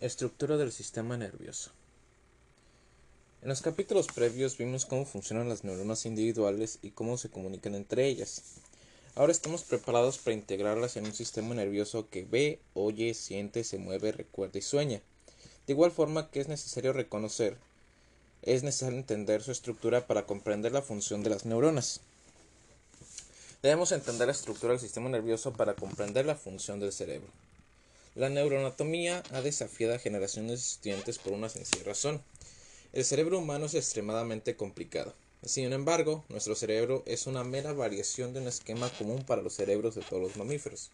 [0.00, 1.72] Estructura del sistema nervioso.
[3.42, 8.06] En los capítulos previos vimos cómo funcionan las neuronas individuales y cómo se comunican entre
[8.06, 8.42] ellas.
[9.16, 14.12] Ahora estamos preparados para integrarlas en un sistema nervioso que ve, oye, siente, se mueve,
[14.12, 15.02] recuerda y sueña.
[15.66, 17.56] De igual forma que es necesario reconocer,
[18.42, 22.02] es necesario entender su estructura para comprender la función de las neuronas.
[23.62, 27.32] Debemos entender la estructura del sistema nervioso para comprender la función del cerebro.
[28.18, 32.20] La neuroanatomía ha desafiado a generaciones de estudiantes por una sencilla razón.
[32.92, 35.14] El cerebro humano es extremadamente complicado.
[35.44, 39.94] Sin embargo, nuestro cerebro es una mera variación de un esquema común para los cerebros
[39.94, 40.90] de todos los mamíferos.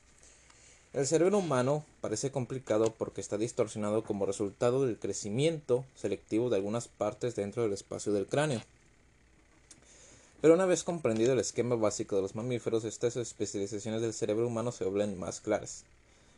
[0.92, 6.88] El cerebro humano parece complicado porque está distorsionado como resultado del crecimiento selectivo de algunas
[6.88, 8.60] partes dentro del espacio del cráneo.
[10.42, 14.72] Pero una vez comprendido el esquema básico de los mamíferos, estas especializaciones del cerebro humano
[14.72, 15.86] se vuelven más claras.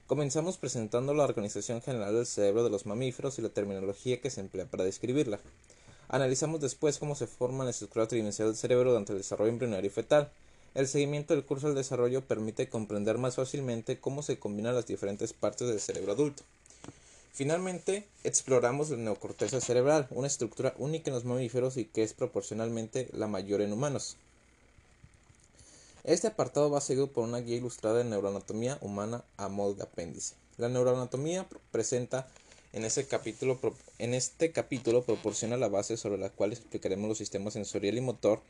[0.06, 4.40] Comenzamos presentando la organización general del cerebro de los mamíferos y la terminología que se
[4.40, 5.40] emplea para describirla.
[6.06, 9.92] Analizamos después cómo se forma la estructura tridimensional del cerebro durante el desarrollo embrionario y
[9.92, 10.30] fetal.
[10.74, 15.32] El seguimiento del curso del desarrollo permite comprender más fácilmente cómo se combinan las diferentes
[15.32, 16.44] partes del cerebro adulto.
[17.32, 23.08] Finalmente, exploramos la neocorteza cerebral, una estructura única en los mamíferos y que es proporcionalmente
[23.12, 24.16] la mayor en humanos.
[26.06, 30.36] Este apartado va seguido por una guía ilustrada de neuroanatomía humana a modo de apéndice.
[30.56, 32.28] La neuroanatomía presenta
[32.72, 38.40] en, este capítulo proporciona la base sobre la cual explicaremos los sistemas sensorial y motor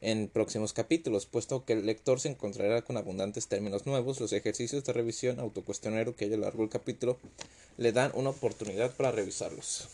[0.00, 4.82] en próximos capítulos, puesto que el lector se encontrará con abundantes términos nuevos, los ejercicios
[4.82, 7.18] de revisión autocuestionario que hay a lo largo del capítulo
[7.76, 9.88] le dan una oportunidad para revisarlos.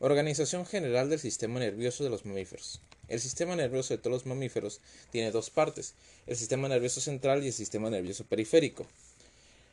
[0.00, 2.80] Organización general del sistema nervioso de los mamíferos.
[3.10, 4.80] El sistema nervioso de todos los mamíferos
[5.10, 5.94] tiene dos partes,
[6.28, 8.86] el sistema nervioso central y el sistema nervioso periférico.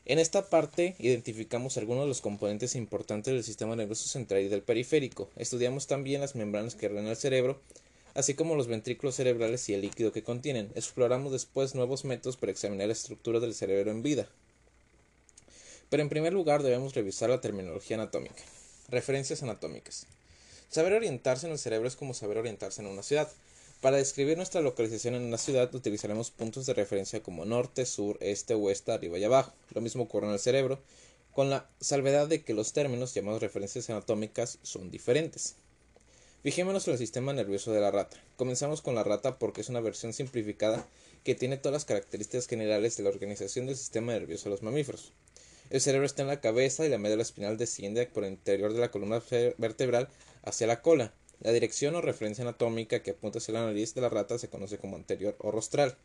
[0.06, 4.64] En esta parte identificamos algunos de los componentes importantes del sistema nervioso central y del
[4.64, 5.30] periférico.
[5.36, 7.62] Estudiamos también las membranas que rodean el cerebro,
[8.16, 10.72] así como los ventrículos cerebrales y el líquido que contienen.
[10.74, 14.28] Exploramos después nuevos métodos para examinar la estructura del cerebro en vida.
[15.92, 18.42] Pero en primer lugar debemos revisar la terminología anatómica.
[18.90, 20.08] Referencias anatómicas.
[20.69, 23.29] Saber orientarse en el cerebro es como saber orientarse en una ciudad.
[23.81, 28.53] Para describir nuestra localización en una ciudad utilizaremos puntos de referencia como norte, sur, este,
[28.53, 29.53] oeste, arriba y abajo.
[29.73, 30.79] Lo mismo ocurre en el cerebro,
[31.31, 35.55] con la salvedad de que los términos llamados referencias anatómicas son diferentes.
[36.44, 38.17] Fijémonos en el sistema nervioso de la rata.
[38.35, 40.88] Comenzamos con la rata porque es una versión simplificada
[41.23, 45.13] que tiene todas las características generales de la organización del sistema nervioso de los mamíferos.
[45.69, 48.79] El cerebro está en la cabeza y la médula espinal desciende por el interior de
[48.79, 49.22] la columna
[49.57, 50.07] vertebral
[50.47, 51.13] hacia la cola.
[51.40, 54.78] La dirección o referencia anatómica que apunta hacia la nariz de la rata se conoce
[54.78, 55.96] como anterior o rostral.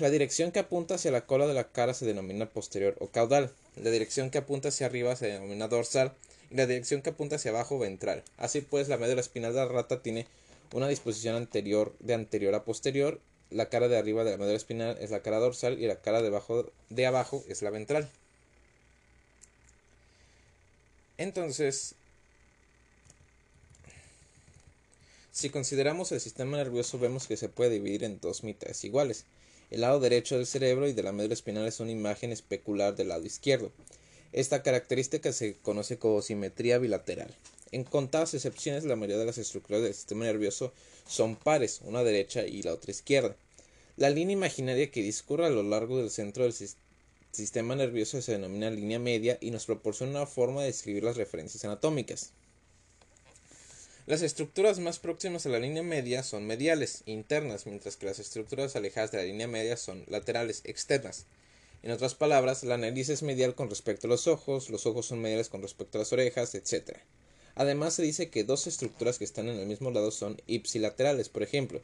[0.00, 3.52] La dirección que apunta hacia la cola de la cara se denomina posterior o caudal.
[3.76, 6.12] La dirección que apunta hacia arriba se denomina dorsal
[6.50, 8.22] y la dirección que apunta hacia abajo ventral.
[8.36, 10.26] Así pues, la médula espinal de la rata tiene
[10.72, 13.20] una disposición anterior de anterior a posterior
[13.50, 16.20] la cara de arriba de la médula espinal es la cara dorsal y la cara
[16.20, 18.08] de abajo, de abajo es la ventral.
[21.16, 21.94] Entonces,
[25.38, 29.24] si consideramos el sistema nervioso vemos que se puede dividir en dos mitades iguales.
[29.70, 33.10] El lado derecho del cerebro y de la médula espinal es una imagen especular del
[33.10, 33.70] lado izquierdo.
[34.32, 37.32] Esta característica se conoce como simetría bilateral.
[37.70, 40.72] En contadas excepciones, la mayoría de las estructuras del sistema nervioso
[41.06, 43.36] son pares, una derecha y la otra izquierda.
[43.96, 46.54] La línea imaginaria que discurre a lo largo del centro del
[47.30, 51.64] sistema nervioso se denomina línea media y nos proporciona una forma de describir las referencias
[51.64, 52.32] anatómicas.
[54.08, 58.74] Las estructuras más próximas a la línea media son mediales, internas, mientras que las estructuras
[58.74, 61.26] alejadas de la línea media son laterales, externas.
[61.82, 65.20] En otras palabras, la nariz es medial con respecto a los ojos, los ojos son
[65.20, 67.00] mediales con respecto a las orejas, etc.
[67.54, 71.28] Además se dice que dos estructuras que están en el mismo lado son ipsilaterales.
[71.28, 71.82] Por ejemplo,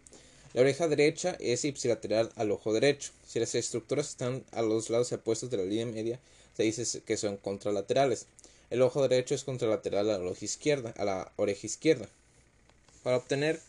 [0.55, 3.13] la oreja derecha es ipsilateral al ojo derecho.
[3.29, 6.21] Si las estructuras están a los lados opuestos de la línea media,
[6.57, 8.29] se dice que son contralaterales.
[8.71, 10.95] El ojo derecho es contralateral a la oreja izquierda.
[10.97, 12.09] A la oreja izquierda.
[13.03, 13.61] Para obtener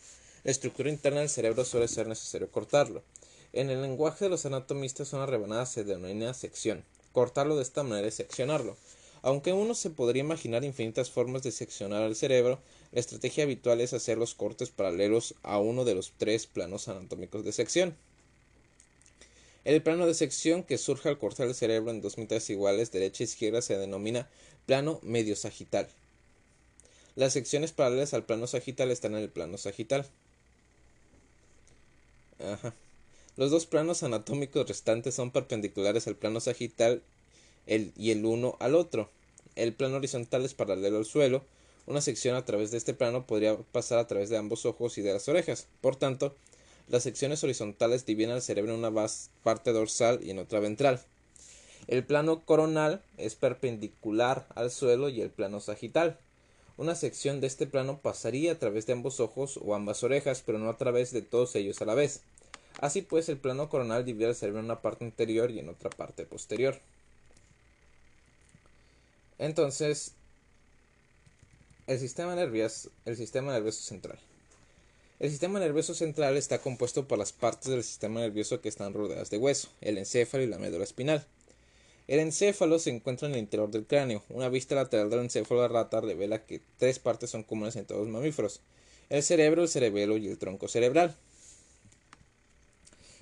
[0.43, 3.03] la estructura interna del cerebro suele ser necesario cortarlo.
[3.51, 6.83] En el lenguaje de los anatomistas una rebanada se denomina sección.
[7.13, 8.77] Cortarlo de esta manera es seccionarlo.
[9.21, 12.59] Aunque uno se podría imaginar infinitas formas de seccionar el cerebro,
[12.91, 17.43] la estrategia habitual es hacer los cortes paralelos a uno de los tres planos anatómicos
[17.43, 17.97] de sección.
[19.63, 23.23] El plano de sección que surge al cortar el cerebro en dos mitades iguales, derecha
[23.23, 24.29] e izquierda, se denomina
[24.65, 25.87] plano medio sagital.
[27.15, 30.05] Las secciones paralelas al plano sagital están en el plano sagital.
[33.37, 37.01] Los dos planos anatómicos restantes son perpendiculares al plano sagital
[37.67, 39.09] y el uno al otro.
[39.55, 41.43] El plano horizontal es paralelo al suelo.
[41.87, 45.01] Una sección a través de este plano podría pasar a través de ambos ojos y
[45.01, 45.67] de las orejas.
[45.81, 46.35] Por tanto,
[46.89, 49.07] las secciones horizontales dividen al cerebro en una
[49.43, 51.01] parte dorsal y en otra ventral.
[51.87, 56.17] El plano coronal es perpendicular al suelo y el plano sagital.
[56.77, 60.57] Una sección de este plano pasaría a través de ambos ojos o ambas orejas, pero
[60.57, 62.21] no a través de todos ellos a la vez.
[62.81, 65.89] Así pues, el plano coronal divide al cerebro en una parte interior y en otra
[65.89, 66.79] parte posterior.
[69.37, 70.13] Entonces,
[71.87, 74.19] el sistema nervioso, el sistema nervioso central.
[75.19, 79.29] El sistema nervioso central está compuesto por las partes del sistema nervioso que están rodeadas
[79.29, 81.25] de hueso, el encéfalo y la médula espinal.
[82.07, 84.23] El encéfalo se encuentra en el interior del cráneo.
[84.29, 88.01] Una vista lateral del encéfalo de rata revela que tres partes son comunes en todos
[88.01, 88.61] los mamíferos:
[89.09, 91.15] el cerebro, el cerebelo y el tronco cerebral.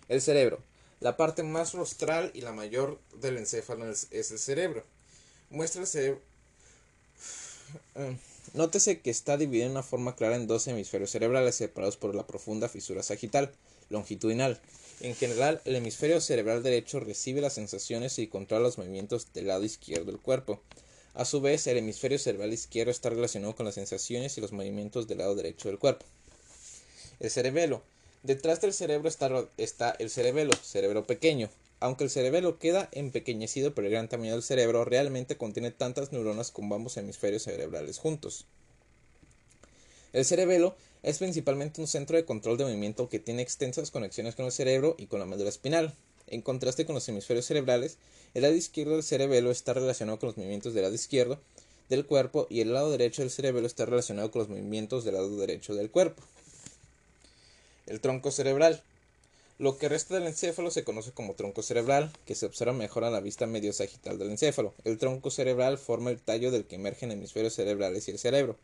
[0.10, 0.60] El cerebro.
[1.00, 4.84] La parte más rostral y la mayor del encéfalo es, el cerebro.
[5.50, 6.22] Muestra el cerebro.
[8.54, 12.28] Nótese que está dividido de una forma clara en dos hemisferios cerebrales separados por la
[12.28, 13.52] profunda fisura sagital,
[13.90, 14.60] longitudinal.
[15.04, 19.66] En general, el hemisferio cerebral derecho recibe las sensaciones y controla los movimientos del lado
[19.66, 20.62] izquierdo del cuerpo.
[21.14, 25.06] A su vez, el hemisferio cerebral izquierdo está relacionado con las sensaciones y los movimientos
[25.06, 26.06] del lado derecho del cuerpo.
[27.20, 27.84] El cerebelo.
[28.24, 29.10] Detrás del cerebro
[29.58, 31.50] está, el cerebelo, cerebro pequeño.
[31.82, 36.50] Aunque el cerebelo queda empequeñecido por el gran tamaño del cerebro, realmente contiene tantas neuronas
[36.50, 38.46] como ambos hemisferios cerebrales juntos.
[40.14, 44.46] El cerebelo es principalmente un centro de control de movimiento que tiene extensas conexiones con
[44.46, 45.94] el cerebro y con la médula espinal.
[46.28, 47.98] En contraste con los hemisferios cerebrales,
[48.34, 51.40] el lado izquierdo del cerebelo está relacionado con los movimientos del lado izquierdo
[51.90, 55.36] del cuerpo y el lado derecho del cerebelo está relacionado con los movimientos del lado
[55.36, 56.24] derecho del cuerpo.
[57.86, 58.82] El tronco cerebral.
[59.60, 63.12] Lo que resta del encéfalo se conoce como tronco cerebral, que se observa mejor a
[63.12, 64.74] la vista medio sagital del encéfalo.
[64.84, 68.58] El tronco cerebral forma el tallo del que emergen hemisferios cerebrales y el cerebro.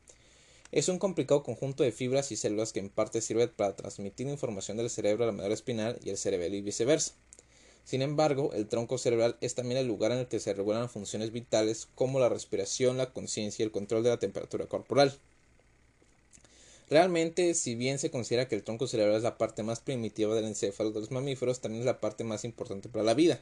[0.72, 4.78] Es un complicado conjunto de fibras y células que en parte sirve para transmitir información
[4.78, 7.14] del cerebro a la médula espinal y el cerebelo y viceversa.
[7.86, 11.32] Sin embargo, el tronco cerebral es también el lugar en el que se regulan funciones
[11.32, 15.18] vitales como la respiración, la conciencia y el control de la temperatura corporal.
[16.88, 20.46] Realmente, si bien se considera que el tronco cerebral es la parte más primitiva del
[20.46, 23.42] encéfalo de los mamíferos, también es la parte más importante para la vida.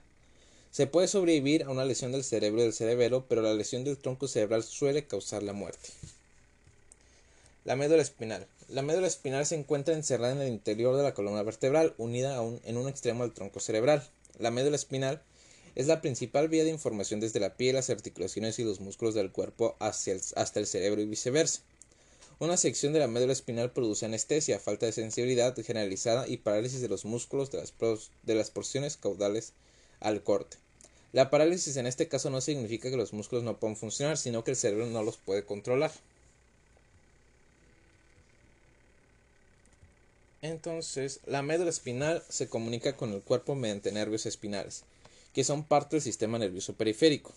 [0.71, 3.97] Se puede sobrevivir a una lesión del cerebro y del cerebelo, pero la lesión del
[3.97, 5.89] tronco cerebral suele causar la muerte.
[7.67, 8.47] La médula espinal.
[8.69, 12.77] La médula espinal se encuentra encerrada en el interior de la columna vertebral, unida en
[12.77, 14.07] un extremo al tronco cerebral.
[14.39, 15.21] La médula espinal
[15.75, 19.33] es la principal vía de información desde la piel, las articulaciones y los músculos del
[19.33, 21.59] cuerpo hacia hasta el cerebro y viceversa.
[22.39, 26.87] Una sección de la médula espinal produce anestesia, falta de sensibilidad generalizada y parálisis de
[26.87, 27.73] los músculos de las,
[28.23, 29.51] de las porciones caudales
[29.99, 30.55] al corte.
[31.11, 34.51] La parálisis en este caso no significa que los músculos no puedan funcionar, sino que
[34.51, 35.91] el cerebro no los puede controlar.
[40.47, 44.83] Entonces, la médula espinal se comunica con el cuerpo mediante nervios espinales,
[45.33, 47.33] que son parte del sistema nervioso periférico.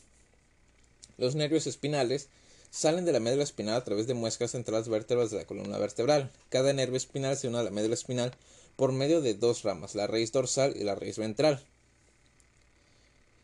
[1.18, 2.28] Los nervios espinales
[2.70, 5.76] salen de la médula espinal a través de muescas entre las vértebras de la columna
[5.78, 6.30] vertebral.
[6.50, 8.32] Cada nervio espinal se une a la médula espinal
[8.76, 11.60] por medio de dos ramas, la raíz dorsal y la raíz ventral.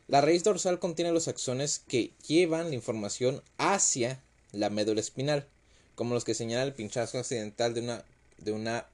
[0.07, 5.45] La raíz dorsal contiene los axones que llevan la información hacia la médula espinal,
[5.97, 8.05] como los que señala el pinchazo accidental de una,
[8.39, 8.87] de una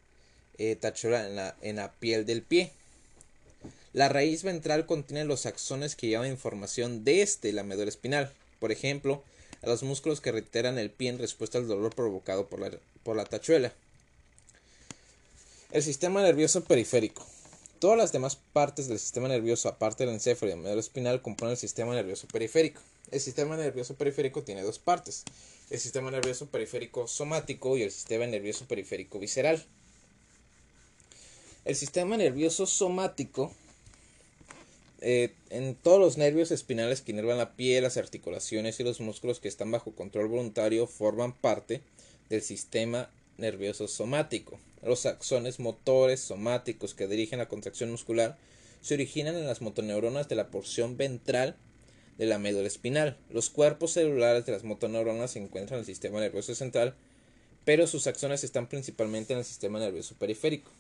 [0.59, 2.71] eh, en la, en la piel del pie.
[3.93, 9.23] La raíz ventral contiene los axones que llevan información desde la médula espinal, por ejemplo,
[9.63, 12.71] a los músculos que reiteran el pie en respuesta al dolor provocado por la,
[13.03, 13.73] por la tachuela.
[15.71, 17.27] El sistema nervioso periférico.
[17.79, 21.53] Todas las demás partes del sistema nervioso, aparte del encéfalo y la médula espinal, componen
[21.53, 22.81] el sistema nervioso periférico.
[23.11, 25.25] El sistema nervioso periférico tiene dos partes:
[25.71, 29.65] el sistema nervioso periférico somático y el sistema nervioso periférico visceral.
[31.65, 33.53] El sistema nervioso somático,
[35.01, 39.39] eh, en todos los nervios espinales que inervan la piel, las articulaciones y los músculos
[39.39, 41.81] que están bajo control voluntario, forman parte
[42.29, 44.59] del sistema nervioso somático.
[44.83, 48.37] Los axones motores somáticos que dirigen la contracción muscular
[48.81, 51.55] se originan en las motoneuronas de la porción ventral
[52.19, 53.17] de la médula espinal.
[53.31, 56.97] Los cuerpos celulares de las motoneuronas se encuentran en el sistema nervioso central,
[57.65, 60.73] pero sus axones están principalmente en el sistema nervioso periférico.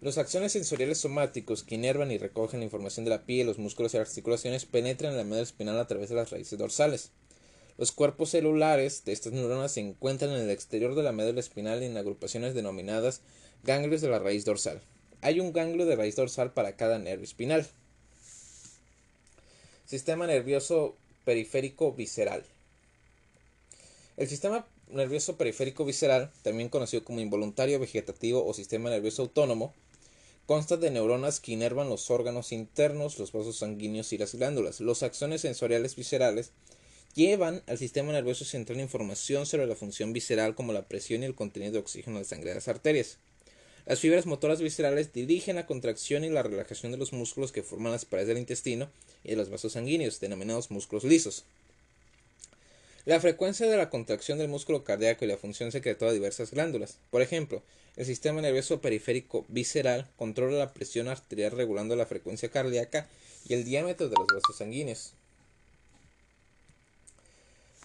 [0.00, 3.92] Los acciones sensoriales somáticos que inervan y recogen la información de la piel, los músculos
[3.92, 7.10] y las articulaciones penetran en la médula espinal a través de las raíces dorsales.
[7.76, 11.82] Los cuerpos celulares de estas neuronas se encuentran en el exterior de la médula espinal
[11.82, 13.20] en agrupaciones denominadas
[13.62, 14.80] ganglios de la raíz dorsal.
[15.20, 17.66] Hay un ganglio de raíz dorsal para cada nervio espinal.
[19.84, 22.42] Sistema nervioso periférico visceral.
[24.16, 29.74] El sistema nervioso periférico visceral, también conocido como involuntario vegetativo o sistema nervioso autónomo,
[30.50, 34.80] consta de neuronas que inervan los órganos internos, los vasos sanguíneos y las glándulas.
[34.80, 36.50] Los axones sensoriales viscerales
[37.14, 41.36] llevan al sistema nervioso central información sobre la función visceral como la presión y el
[41.36, 43.18] contenido de oxígeno de sangre de las arterias.
[43.86, 47.92] Las fibras motoras viscerales dirigen la contracción y la relajación de los músculos que forman
[47.92, 48.90] las paredes del intestino
[49.22, 51.44] y de los vasos sanguíneos, denominados músculos lisos.
[53.04, 56.98] La frecuencia de la contracción del músculo cardíaco y la función secretora de diversas glándulas.
[57.10, 57.62] Por ejemplo,
[57.96, 63.08] el sistema nervioso periférico visceral controla la presión arterial regulando la frecuencia cardíaca
[63.48, 65.12] y el diámetro de los vasos sanguíneos.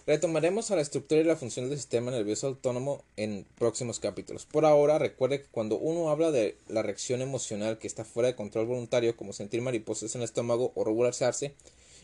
[0.06, 4.46] Retomaremos a la estructura y la función del sistema nervioso autónomo en próximos capítulos.
[4.46, 8.36] Por ahora, recuerde que cuando uno habla de la reacción emocional que está fuera de
[8.36, 11.54] control voluntario, como sentir mariposas en el estómago o regularizarse,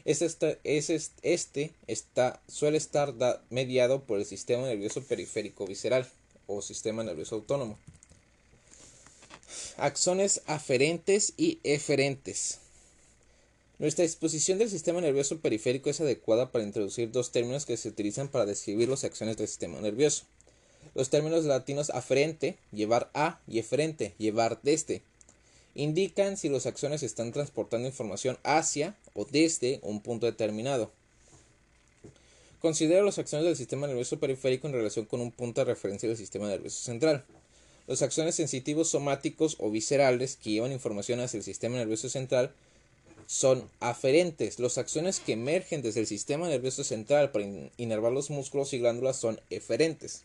[0.04, 0.59] este,
[2.49, 3.14] suele estar
[3.50, 6.09] mediado por el sistema nervioso periférico visceral
[6.61, 7.78] sistema nervioso autónomo.
[9.78, 12.59] Axones aferentes y eferentes.
[13.78, 18.28] Nuestra exposición del sistema nervioso periférico es adecuada para introducir dos términos que se utilizan
[18.28, 20.25] para describir los acciones del sistema nervioso.
[20.94, 25.02] Los términos latinos aferente, llevar a, y eferente, llevar desde
[25.75, 30.90] indican si los axones están transportando información hacia o desde un punto determinado.
[32.62, 36.16] Considera los axones del sistema nervioso periférico en relación con un punto de referencia del
[36.16, 37.25] sistema nervioso central.
[37.88, 42.52] Los axones sensitivos somáticos o viscerales que llevan información hacia el sistema nervioso central
[43.26, 44.61] son aferentes.
[44.61, 47.47] Los axones que emergen desde el sistema nervioso central para
[47.78, 50.23] inervar los músculos y glándulas son eferentes.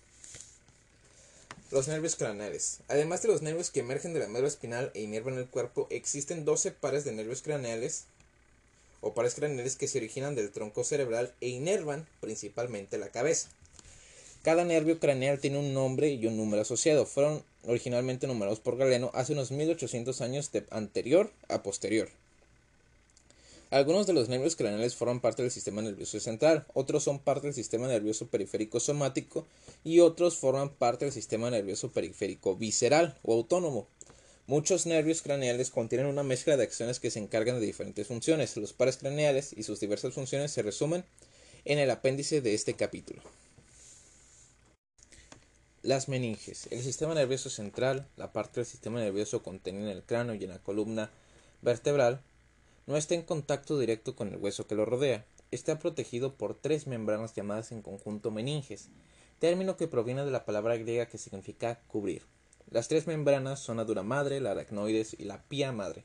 [1.72, 2.82] Los nervios craneales.
[2.88, 6.46] Además de los nervios que emergen de la médula espinal e inervan el cuerpo, existen
[6.46, 8.06] 12 pares de nervios craneales
[9.08, 13.50] o pares craneales que se originan del tronco cerebral e inervan principalmente la cabeza.
[14.44, 17.06] Cada nervio craneal tiene un nombre y un número asociado.
[17.06, 22.10] Fueron originalmente numerados por Galeno hace unos 1800 años de anterior a posterior.
[23.70, 27.54] Algunos de los nervios craneales forman parte del sistema nervioso central, otros son parte del
[27.54, 29.46] sistema nervioso periférico somático
[29.84, 33.86] y otros forman parte del sistema nervioso periférico visceral o autónomo.
[34.50, 38.56] Muchos nervios craneales contienen una mezcla de acciones que se encargan de diferentes funciones.
[38.56, 41.04] Los pares craneales y sus diversas funciones se resumen
[41.66, 43.22] en el apéndice de este capítulo.
[45.82, 46.70] Las meninges.
[46.72, 50.52] El sistema nervioso central, la parte del sistema nervioso contenida en el cráneo y en
[50.52, 51.12] la columna
[51.62, 52.22] vertebral,
[52.86, 55.26] no está en contacto directo con el hueso que lo rodea.
[55.52, 58.88] Está protegido por tres membranas llamadas en conjunto meninges,
[59.40, 62.22] término que proviene de la palabra griega que significa cubrir.
[62.70, 66.04] Las tres membranas son la dura madre, la aracnoides y la pía madre.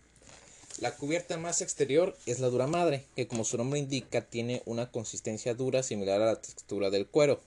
[0.79, 4.91] La cubierta más exterior es la dura madre, que como su nombre indica tiene una
[4.91, 7.41] consistencia dura similar a la textura del cuero.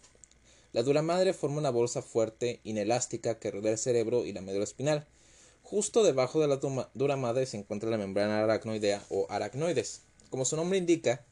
[0.74, 4.66] La dura madre forma una bolsa fuerte, inelástica, que rodea el cerebro y la médula
[4.66, 5.06] espinal.
[5.64, 6.60] Justo debajo de la
[6.94, 10.02] dura madre se encuentra la membrana aracnoidea o aracnoides.
[10.30, 11.24] Como su nombre indica,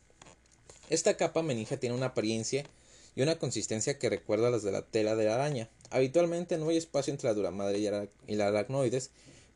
[0.90, 2.66] esta capa meningia tiene una apariencia
[3.16, 5.70] y una consistencia que recuerda a las de la tela de la araña.
[5.90, 9.12] Habitualmente no hay espacio entre la dura madre y, la aracnoides,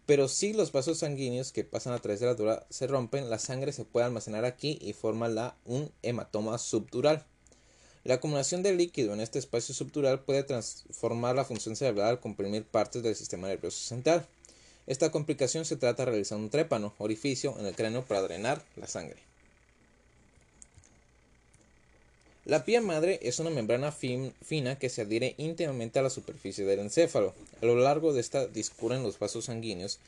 [0.05, 3.39] pero si los vasos sanguíneos que pasan a través de la dura se rompen, la
[3.39, 7.25] sangre se puede almacenar aquí y forma un hematoma subdural.
[8.03, 12.63] La acumulación de líquido en este espacio subdural puede transformar la función cerebral al comprimir
[12.63, 14.25] partes del sistema nervioso central.
[14.85, 18.87] Esta complicación se trata de realizar un trépano, orificio en el cráneo para drenar la
[18.87, 19.17] sangre.
[22.47, 26.79] La pía madre es una membrana fina que se adhiere íntimamente a la superficie del
[26.79, 27.33] encéfalo.
[27.61, 29.99] A lo largo de esta discurren los vasos sanguíneos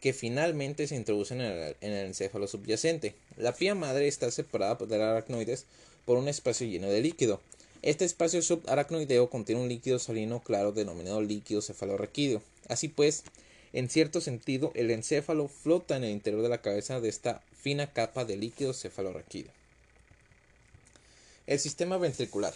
[0.00, 3.16] que finalmente se introducen en el, en el encéfalo subyacente.
[3.36, 5.64] La pía madre está separada del aracnoides
[6.04, 7.40] por un espacio lleno de líquido.
[7.82, 12.42] Este espacio subaracnoideo contiene un líquido salino claro denominado líquido cefalorraquídeo.
[12.68, 13.24] Así pues,
[13.72, 17.92] en cierto sentido, el encéfalo flota en el interior de la cabeza de esta fina
[17.92, 19.57] capa de líquido cefalorraquídeo.
[21.48, 22.54] El sistema ventricular.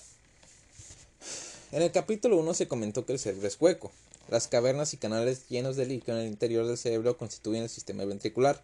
[1.72, 3.90] En el capítulo 1 se comentó que el cerebro es hueco.
[4.28, 8.04] Las cavernas y canales llenos de líquido en el interior del cerebro constituyen el sistema
[8.04, 8.62] ventricular.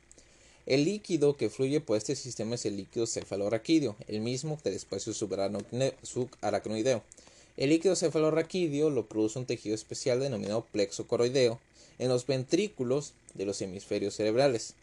[0.66, 5.14] El líquido que fluye por este sistema es el líquido cefalorraquídeo, el mismo del espacio
[5.14, 7.02] subaracnoideo.
[7.56, 11.58] El líquido cefalorraquídeo lo produce un tejido especial denominado plexo coroideo,
[11.98, 14.74] en los ventrículos de los hemisferios cerebrales.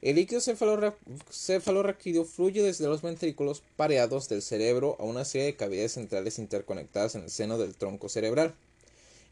[0.00, 5.94] El líquido cefalorraquídeo fluye desde los ventrículos pareados del cerebro a una serie de cavidades
[5.94, 8.54] centrales interconectadas en el seno del tronco cerebral.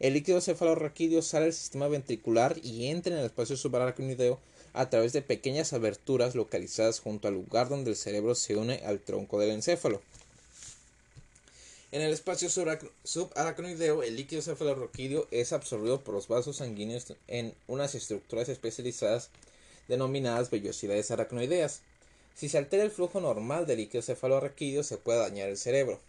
[0.00, 4.40] El líquido cefalorraquídeo sale del sistema ventricular y entra en el espacio subaracnoideo
[4.72, 8.98] a través de pequeñas aberturas localizadas junto al lugar donde el cerebro se une al
[8.98, 10.02] tronco del encéfalo.
[11.92, 17.94] En el espacio subaracnoideo, el líquido cefalorraquídeo es absorbido por los vasos sanguíneos en unas
[17.94, 19.30] estructuras especializadas
[19.88, 21.82] denominadas vellosidades aracnoideas.
[22.34, 26.00] Si se altera el flujo normal del líquido cefalorraquídeo, se puede dañar el cerebro.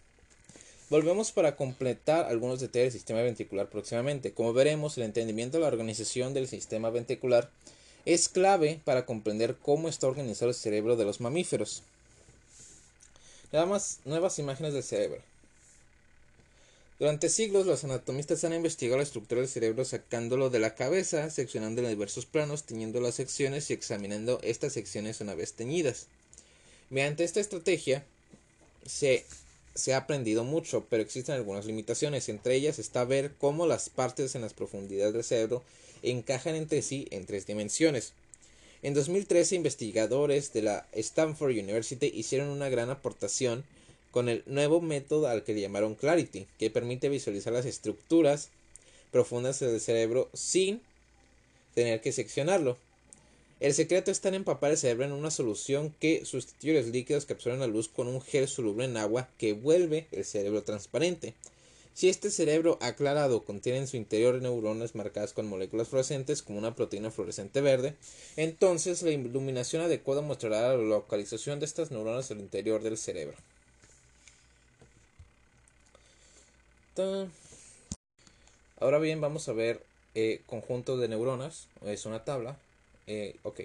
[0.90, 4.32] Volvemos para completar algunos detalles del sistema ventricular próximamente.
[4.32, 7.50] Como veremos, el entendimiento de la organización del sistema ventricular
[8.06, 11.82] es clave para comprender cómo está organizado el cerebro de los mamíferos.
[13.52, 15.20] Nada más nuevas imágenes del cerebro.
[16.98, 21.86] Durante siglos los anatomistas han investigado la estructura del cerebro sacándolo de la cabeza, seccionándolo
[21.86, 26.06] en diversos planos, teñiendo las secciones y examinando estas secciones una vez teñidas.
[26.90, 28.04] Mediante esta estrategia
[28.84, 29.24] se,
[29.76, 32.28] se ha aprendido mucho, pero existen algunas limitaciones.
[32.28, 35.62] Entre ellas está ver cómo las partes en las profundidades del cerebro
[36.02, 38.12] encajan entre sí en tres dimensiones.
[38.82, 43.64] En 2013 investigadores de la Stanford University hicieron una gran aportación
[44.10, 48.50] con el nuevo método al que llamaron Clarity, que permite visualizar las estructuras
[49.10, 50.80] profundas del cerebro sin
[51.74, 52.76] tener que seccionarlo.
[53.60, 57.32] El secreto está en empapar el cerebro en una solución que sustituye los líquidos que
[57.32, 61.34] absorben la luz con un gel soluble en agua que vuelve el cerebro transparente.
[61.92, 66.76] Si este cerebro aclarado contiene en su interior neuronas marcadas con moléculas fluorescentes como una
[66.76, 67.96] proteína fluorescente verde,
[68.36, 73.36] entonces la iluminación adecuada mostrará la localización de estas neuronas al interior del cerebro.
[78.80, 79.82] Ahora bien, vamos a ver
[80.14, 81.68] eh, conjunto de neuronas.
[81.84, 82.56] Es una tabla.
[83.06, 83.60] Eh, ok.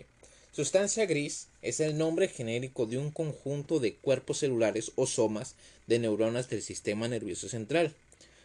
[0.52, 5.56] Sustancia gris es el nombre genérico de un conjunto de cuerpos celulares o somas
[5.88, 7.96] de neuronas del sistema nervioso central.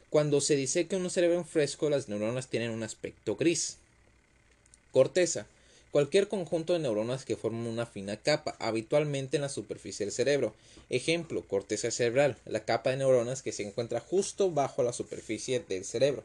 [0.08, 3.76] Cuando se dice que un cerebro fresco, las neuronas tienen un aspecto gris.
[4.90, 5.46] Corteza
[5.90, 10.54] Cualquier conjunto de neuronas que forman una fina capa, habitualmente en la superficie del cerebro.
[10.90, 15.86] Ejemplo, corteza cerebral, la capa de neuronas que se encuentra justo bajo la superficie del
[15.86, 16.24] cerebro.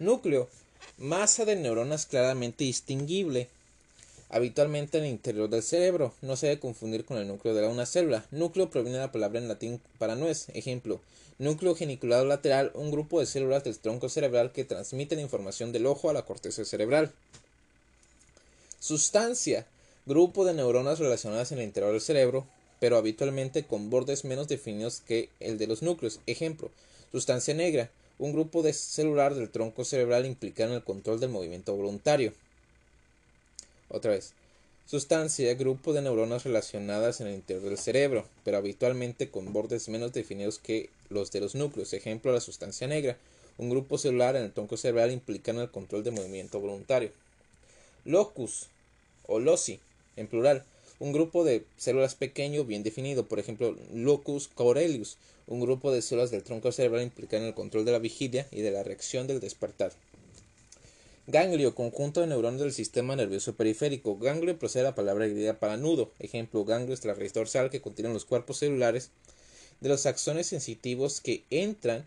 [0.00, 0.48] Núcleo,
[0.98, 3.48] masa de neuronas claramente distinguible,
[4.30, 6.12] habitualmente en el interior del cerebro.
[6.20, 8.26] No se debe confundir con el núcleo de una célula.
[8.32, 10.48] Núcleo proviene de la palabra en latín para nuez.
[10.54, 11.00] Ejemplo,
[11.38, 16.10] núcleo geniculado lateral, un grupo de células del tronco cerebral que transmiten información del ojo
[16.10, 17.12] a la corteza cerebral.
[18.82, 19.64] Sustancia.
[20.06, 22.48] Grupo de neuronas relacionadas en el interior del cerebro,
[22.80, 26.18] pero habitualmente con bordes menos definidos que el de los núcleos.
[26.26, 26.68] Ejemplo.
[27.12, 27.92] Sustancia negra.
[28.18, 32.32] Un grupo de celular del tronco cerebral implicado en el control del movimiento voluntario.
[33.88, 34.32] Otra vez.
[34.84, 40.12] Sustancia, grupo de neuronas relacionadas en el interior del cerebro, pero habitualmente con bordes menos
[40.12, 41.92] definidos que los de los núcleos.
[41.92, 43.16] Ejemplo, la sustancia negra,
[43.58, 47.12] un grupo celular en el tronco cerebral implicado en el control del movimiento voluntario.
[48.04, 48.68] Locus,
[49.26, 49.80] o loci,
[50.16, 50.64] en plural,
[50.98, 56.30] un grupo de células pequeño bien definido, por ejemplo, locus coeruleus, un grupo de células
[56.30, 59.40] del tronco cerebral implicado en el control de la vigilia y de la reacción del
[59.40, 59.92] despertar.
[61.28, 64.18] Ganglio, conjunto de neuronas del sistema nervioso periférico.
[64.18, 66.10] Ganglio procede de la palabra griega para nudo.
[66.18, 69.10] Ejemplo, ganglio es la raíz dorsal que contiene los cuerpos celulares
[69.80, 72.06] de los axones sensitivos que entran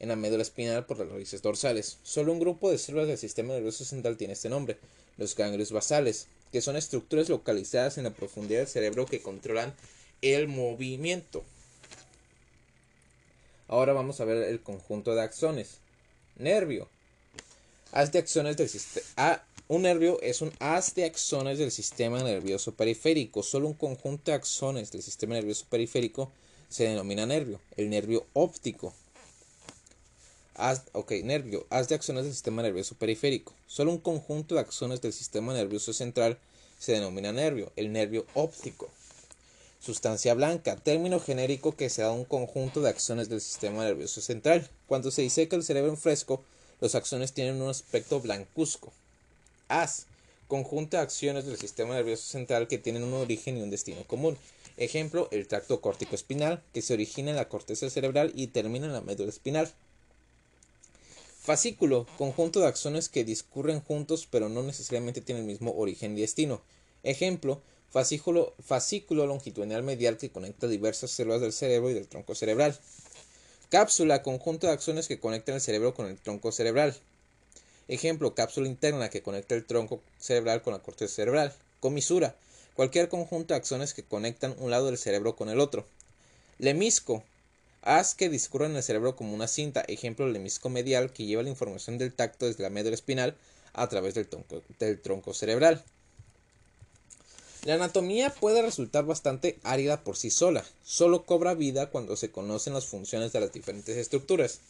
[0.00, 1.98] en la médula espinal por las raíces dorsales.
[2.02, 4.78] Solo un grupo de células del sistema nervioso central tiene este nombre,
[5.18, 9.74] los ganglios basales que son estructuras localizadas en la profundidad del cerebro que controlan
[10.22, 11.44] el movimiento.
[13.68, 15.76] Ahora vamos a ver el conjunto de axones.
[16.36, 16.88] Nervio.
[17.92, 19.44] Haz de axones del sistema.
[19.68, 23.44] Un nervio es un haz de axones del sistema nervioso periférico.
[23.44, 26.32] Solo un conjunto de axones del sistema nervioso periférico
[26.68, 27.60] se denomina nervio.
[27.76, 28.92] El nervio óptico
[30.62, 30.82] Haz,
[31.24, 31.66] nervio.
[31.70, 33.54] Haz de axones del sistema nervioso periférico.
[33.66, 36.36] Solo un conjunto de axones del sistema nervioso central
[36.78, 38.90] se denomina nervio, el nervio óptico.
[39.80, 44.20] Sustancia blanca, término genérico que se da a un conjunto de axones del sistema nervioso
[44.20, 44.68] central.
[44.86, 46.44] Cuando se diseca el cerebro en fresco,
[46.82, 48.92] los axones tienen un aspecto blancuzco.
[49.68, 50.04] Haz,
[50.46, 54.36] conjunto de acciones del sistema nervioso central que tienen un origen y un destino común.
[54.76, 58.92] Ejemplo, el tracto córtico espinal, que se origina en la corteza cerebral y termina en
[58.92, 59.72] la médula espinal.
[61.42, 66.20] Fascículo, conjunto de axones que discurren juntos pero no necesariamente tienen el mismo origen y
[66.20, 66.60] destino.
[67.02, 72.78] Ejemplo, fascículo, fascículo longitudinal medial que conecta diversas células del cerebro y del tronco cerebral.
[73.70, 76.94] Cápsula, conjunto de axones que conectan el cerebro con el tronco cerebral.
[77.88, 81.54] Ejemplo, cápsula interna que conecta el tronco cerebral con la corteza cerebral.
[81.80, 82.36] Comisura,
[82.74, 85.86] cualquier conjunto de axones que conectan un lado del cerebro con el otro.
[86.58, 87.24] Lemisco,
[87.82, 91.42] Haz que discurra en el cerebro como una cinta, ejemplo el hemisco medial que lleva
[91.42, 93.36] la información del tacto desde la médula espinal
[93.72, 95.82] a través del tronco, del tronco cerebral.
[97.64, 102.74] La anatomía puede resultar bastante árida por sí sola, solo cobra vida cuando se conocen
[102.74, 104.60] las funciones de las diferentes estructuras.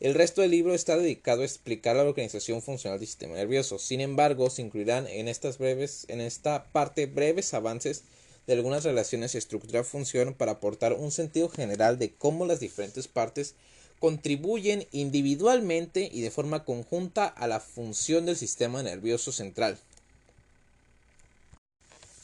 [0.00, 3.78] El resto del libro está dedicado a explicar la organización funcional del sistema nervioso.
[3.78, 8.02] Sin embargo, se incluirán en estas breves, en esta parte breves avances
[8.46, 13.54] de algunas relaciones estructura-función para aportar un sentido general de cómo las diferentes partes
[13.98, 19.78] contribuyen individualmente y de forma conjunta a la función del sistema nervioso central.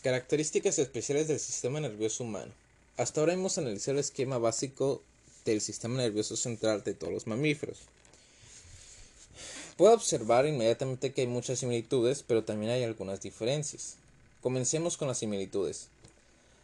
[0.03, 2.53] Características especiales del sistema nervioso humano.
[2.97, 5.03] Hasta ahora hemos analizado el esquema básico
[5.45, 7.79] del sistema nervioso central de todos los mamíferos.
[9.77, 13.95] Puedo observar inmediatamente que hay muchas similitudes, pero también hay algunas diferencias.
[14.43, 15.89] Comencemos con las similitudes.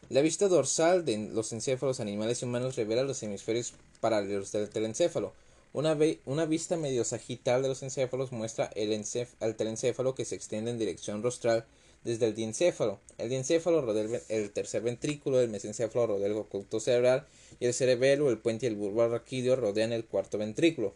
[0.09, 5.33] La vista dorsal de los encéfalos animales y humanos revela los hemisferios paralelos del telencéfalo.
[5.73, 10.71] Una, una vista medio sagital de los encéfalos muestra el, el telencéfalo que se extiende
[10.71, 11.67] en dirección rostral
[12.07, 13.01] desde el diencéfalo.
[13.19, 17.27] El diencéfalo rodea el, tercer ventrículo, el mesencéfalo rodea el conducto cerebral
[17.59, 20.95] y el cerebelo, el puente y el bulbo arraquídeo rodean el cuarto ventrículo.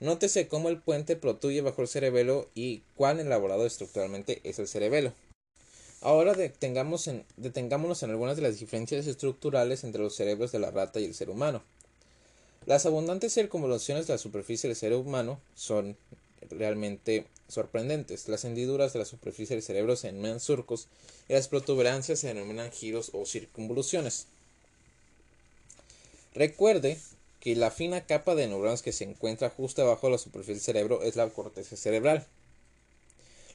[0.00, 5.12] Nótese cómo el puente protuye bajo el cerebelo y cuán elaborado estructuralmente es el cerebelo.
[6.00, 11.04] Ahora detengámonos en, algunas de las diferencias estructurales entre los cerebros de la rata y
[11.04, 11.62] el ser humano.
[12.66, 15.96] Las abundantes circunvoluciones de la superficie del ser humano son
[16.50, 18.28] realmente sorprendentes.
[18.28, 20.86] Las hendiduras de la superficie del cerebro se denominan surcos
[21.28, 24.26] y las protuberancias se denominan giros o circunvoluciones.
[26.34, 26.98] Recuerde
[27.40, 30.62] que la fina capa de neuronas que se encuentra justo abajo de la superficie del
[30.62, 32.26] cerebro es la corteza cerebral.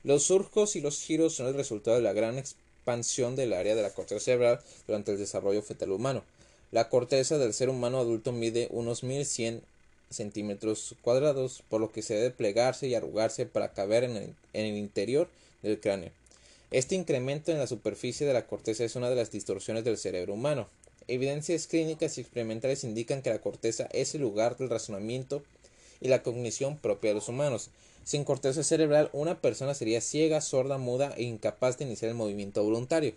[0.03, 3.81] Los surcos y los giros son el resultado de la gran expansión del área de
[3.81, 6.23] la corteza cerebral durante el desarrollo fetal humano.
[6.71, 9.61] La corteza del ser humano adulto mide unos 1100
[10.09, 14.65] centímetros cuadrados, por lo que se debe plegarse y arrugarse para caber en el, en
[14.65, 15.29] el interior
[15.61, 16.11] del cráneo.
[16.71, 20.33] Este incremento en la superficie de la corteza es una de las distorsiones del cerebro
[20.33, 20.67] humano.
[21.07, 25.43] Evidencias clínicas y experimentales indican que la corteza es el lugar del razonamiento
[26.01, 27.69] y la cognición propia de los humanos.
[28.03, 32.63] Sin corteza cerebral, una persona sería ciega, sorda, muda e incapaz de iniciar el movimiento
[32.63, 33.13] voluntario.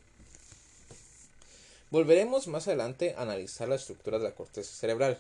[1.91, 5.19] Volveremos más adelante a analizar la estructura de la corteza cerebral.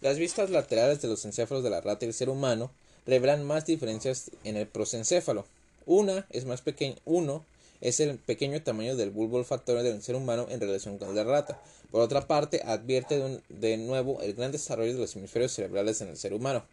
[0.00, 2.70] Las vistas laterales de los encéfalos de la rata y el ser humano
[3.06, 5.46] revelan más diferencias en el prosencéfalo.
[5.86, 7.44] Una es más pequeño, uno
[7.80, 11.24] es el pequeño tamaño del bulbo olfatorio del ser humano en relación con el de
[11.24, 11.60] la rata.
[11.90, 16.16] Por otra parte, advierte de nuevo el gran desarrollo de los hemisferios cerebrales en el
[16.16, 16.64] ser humano.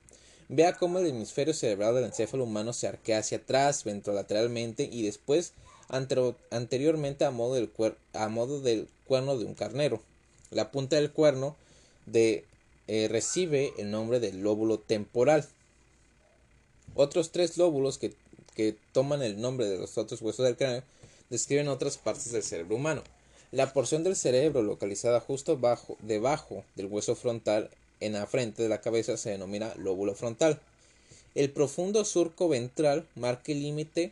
[0.53, 5.53] Vea cómo el hemisferio cerebral del encéfalo humano se arquea hacia atrás, ventrolateralmente y después
[5.87, 7.69] anteriormente a modo, del
[9.07, 10.01] cuerno de un carnero.
[10.49, 11.55] La punta del cuerno
[12.05, 12.43] de
[12.89, 15.47] eh, recibe el nombre del lóbulo temporal.
[16.95, 18.13] Otros tres lóbulos que,
[18.91, 20.83] toman el nombre de los otros huesos del cráneo
[21.29, 23.03] describen otras partes del cerebro humano.
[23.51, 27.69] La porción del cerebro localizada justo bajo, debajo del hueso frontal
[28.01, 30.59] en la frente de la cabeza se denomina lóbulo frontal.
[31.33, 34.11] El profundo surco ventral marca el límite.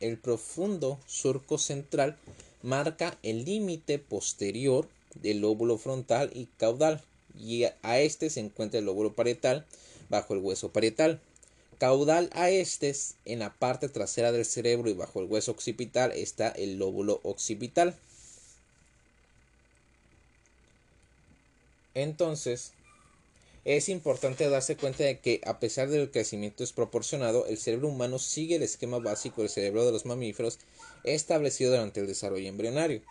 [0.00, 2.16] El profundo surco central
[2.62, 7.02] marca el límite posterior del lóbulo frontal y caudal
[7.38, 9.66] y a este se encuentra el lóbulo parietal
[10.08, 11.20] bajo el hueso parietal.
[11.78, 16.48] Caudal a este en la parte trasera del cerebro y bajo el hueso occipital está
[16.48, 17.94] el lóbulo occipital.
[21.94, 22.72] Entonces,
[23.64, 28.56] es importante darse cuenta de que a pesar del crecimiento desproporcionado, el cerebro humano sigue
[28.56, 30.58] el esquema básico del cerebro de los mamíferos
[31.04, 33.02] establecido durante el desarrollo embrionario.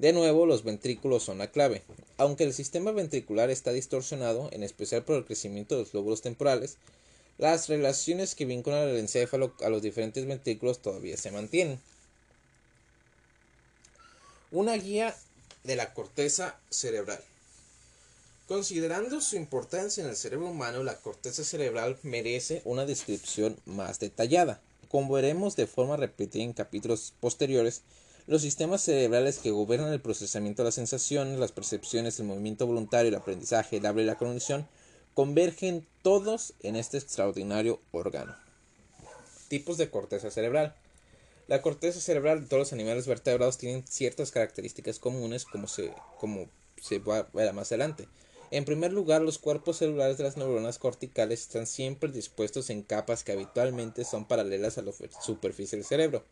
[0.00, 1.82] De nuevo, los ventrículos son la clave.
[2.16, 6.78] Aunque el sistema ventricular está distorsionado, en especial por el crecimiento de los lóbulos temporales,
[7.38, 11.78] las relaciones que vinculan al encéfalo a los diferentes ventrículos todavía se mantienen.
[14.50, 15.14] Una guía
[15.62, 17.22] de la corteza cerebral.
[18.50, 24.60] Considerando su importancia en el cerebro humano, la corteza cerebral merece una descripción más detallada.
[24.88, 27.82] Como veremos de forma repetida en capítulos posteriores,
[28.26, 33.10] los sistemas cerebrales que gobiernan el procesamiento de las sensaciones, las percepciones, el movimiento voluntario,
[33.10, 34.66] el aprendizaje, el habla y la cognición
[35.14, 38.34] convergen todos en este extraordinario órgano.
[39.46, 40.74] Tipos de corteza cerebral.
[41.46, 46.48] La corteza cerebral de todos los animales vertebrados tienen ciertas características comunes como se, como
[46.82, 48.08] se va a ver más adelante.
[48.52, 53.22] En primer lugar, los cuerpos celulares de las neuronas corticales están siempre dispuestos en capas
[53.22, 56.24] que habitualmente son paralelas a la superficie del cerebro.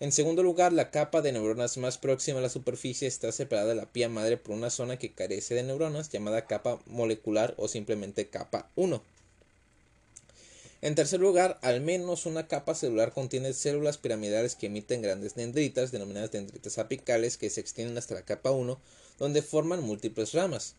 [0.00, 3.74] En segundo lugar, la capa de neuronas más próxima a la superficie está separada de
[3.76, 8.28] la pía madre por una zona que carece de neuronas llamada capa molecular o simplemente
[8.28, 9.02] capa 1.
[10.82, 15.90] En tercer lugar, al menos una capa celular contiene células piramidales que emiten grandes dendritas,
[15.92, 18.78] denominadas dendritas apicales, que se extienden hasta la capa 1,
[19.18, 20.76] donde forman múltiples ramas.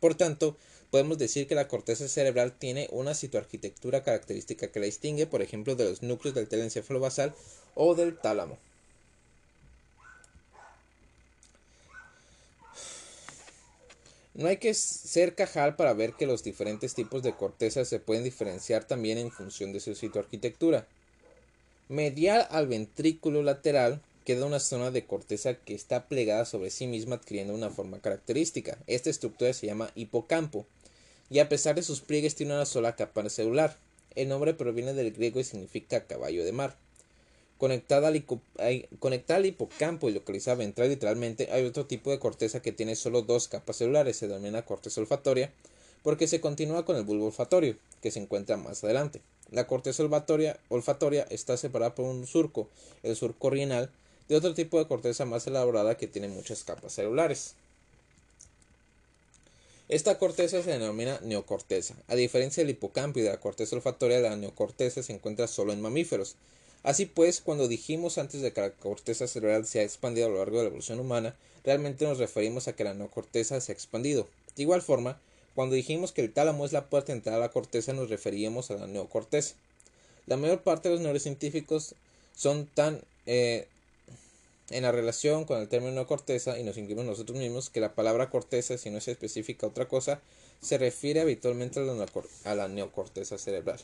[0.00, 0.56] Por tanto,
[0.90, 5.74] podemos decir que la corteza cerebral tiene una citoarquitectura característica que la distingue, por ejemplo,
[5.74, 7.34] de los núcleos del telencéfalo basal
[7.74, 8.58] o del tálamo.
[14.36, 18.22] No hay que ser cajal para ver que los diferentes tipos de corteza se pueden
[18.22, 20.86] diferenciar también en función de su citoarquitectura.
[21.88, 27.14] Medial al ventrículo lateral queda una zona de corteza que está plegada sobre sí misma
[27.14, 28.76] adquiriendo una forma característica.
[28.88, 30.66] Esta estructura se llama hipocampo
[31.30, 33.76] y a pesar de sus pliegues tiene una sola capa celular.
[34.16, 36.76] El nombre proviene del griego y significa caballo de mar.
[37.56, 38.16] Conectada al,
[39.46, 43.76] hipocampo y localizada ventral literalmente, hay otro tipo de corteza que tiene solo dos capas
[43.76, 45.52] celulares, se denomina corteza olfatoria,
[46.02, 49.22] porque se continúa con el bulbo olfatorio, que se encuentra más adelante.
[49.52, 52.68] La corteza olfatoria, olfatoria está separada por un surco,
[53.04, 53.90] el surco rienal,
[54.28, 57.54] de otro tipo de corteza más elaborada que tiene muchas capas celulares.
[59.88, 61.94] Esta corteza se denomina neocorteza.
[62.08, 65.80] A diferencia del hipocampo y de la corteza olfatoria, la neocorteza se encuentra solo en
[65.80, 66.34] mamíferos.
[66.82, 70.38] Así pues, cuando dijimos antes de que la corteza cerebral se ha expandido a lo
[70.38, 74.26] largo de la evolución humana, realmente nos referimos a que la neocorteza se ha expandido.
[74.56, 75.20] De igual forma,
[75.54, 78.70] cuando dijimos que el tálamo es la puerta de entrada a la corteza, nos referíamos
[78.70, 79.54] a la neocorteza.
[80.26, 81.94] La mayor parte de los neurocientíficos
[82.34, 83.68] son tan eh,
[84.70, 88.30] en la relación con el término neocorteza y nos incluimos nosotros mismos que la palabra
[88.30, 90.20] corteza, si no se especifica otra cosa,
[90.60, 91.80] se refiere habitualmente
[92.44, 93.78] a la neocorteza cerebral.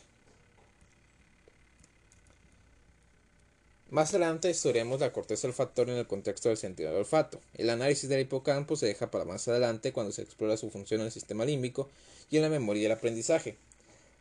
[3.92, 7.38] Más adelante estudiaremos la corteza olfatoria en el contexto del sentido del olfato.
[7.58, 11.08] El análisis del hipocampo se deja para más adelante cuando se explora su función en
[11.08, 11.90] el sistema límbico
[12.30, 13.58] y en la memoria y el aprendizaje.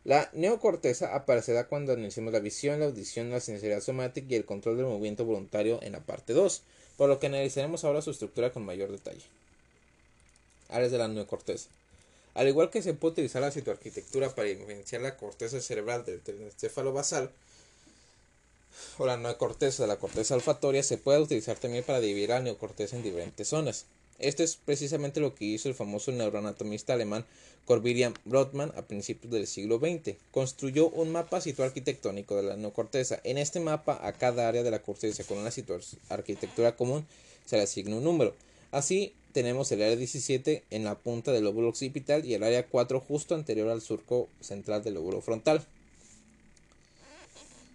[0.04, 4.76] La neocorteza aparecerá cuando analicemos la visión, la audición, la sensibilidad somática y el control
[4.76, 6.62] del movimiento voluntario en la parte 2,
[6.96, 9.22] por lo que analizaremos ahora su estructura con mayor detalle.
[10.68, 11.68] Áreas de la neocorteza.
[12.34, 16.92] Al igual que se puede utilizar la citoarquitectura para diferenciar la corteza cerebral del encéfalo
[16.92, 17.30] basal,
[18.98, 22.96] o la neocorteza de la corteza olfatoria se puede utilizar también para dividir la neocorteza
[22.96, 23.84] en diferentes zonas.
[24.22, 27.26] Esto es precisamente lo que hizo el famoso neuroanatomista alemán
[27.64, 30.16] Corvirian Brodmann a principios del siglo XX.
[30.30, 33.20] Construyó un mapa arquitectónico de la neocorteza.
[33.24, 35.50] En este mapa, a cada área de la corteza con una
[36.08, 37.04] arquitectura común
[37.46, 38.32] se le asigna un número.
[38.70, 43.00] Así, tenemos el área 17 en la punta del lóbulo occipital y el área 4
[43.00, 45.66] justo anterior al surco central del lóbulo frontal.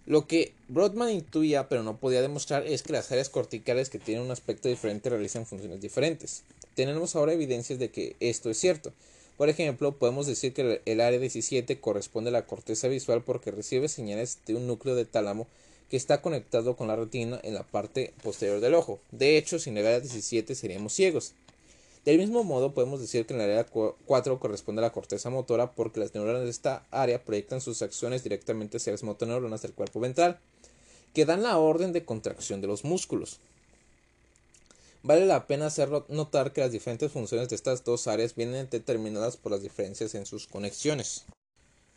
[0.08, 4.24] Lo que Brodmann intuía pero no podía demostrar es que las áreas corticales que tienen
[4.24, 6.44] un aspecto diferente realizan funciones diferentes.
[6.74, 8.90] Tenemos ahora evidencias de que esto es cierto.
[9.36, 13.88] Por ejemplo, podemos decir que el área 17 corresponde a la corteza visual porque recibe
[13.88, 15.46] señales de un núcleo de tálamo
[15.90, 19.00] que está conectado con la retina en la parte posterior del ojo.
[19.10, 21.34] De hecho, sin el área 17 seríamos ciegos.
[22.08, 25.72] Del mismo modo, podemos decir que en la área 4 corresponde a la corteza motora
[25.72, 30.00] porque las neuronas de esta área proyectan sus acciones directamente hacia las motoneuronas del cuerpo
[30.00, 30.40] ventral,
[31.12, 33.40] que dan la orden de contracción de los músculos.
[35.02, 39.36] Vale la pena hacer notar que las diferentes funciones de estas dos áreas vienen determinadas
[39.36, 41.26] por las diferencias en sus conexiones.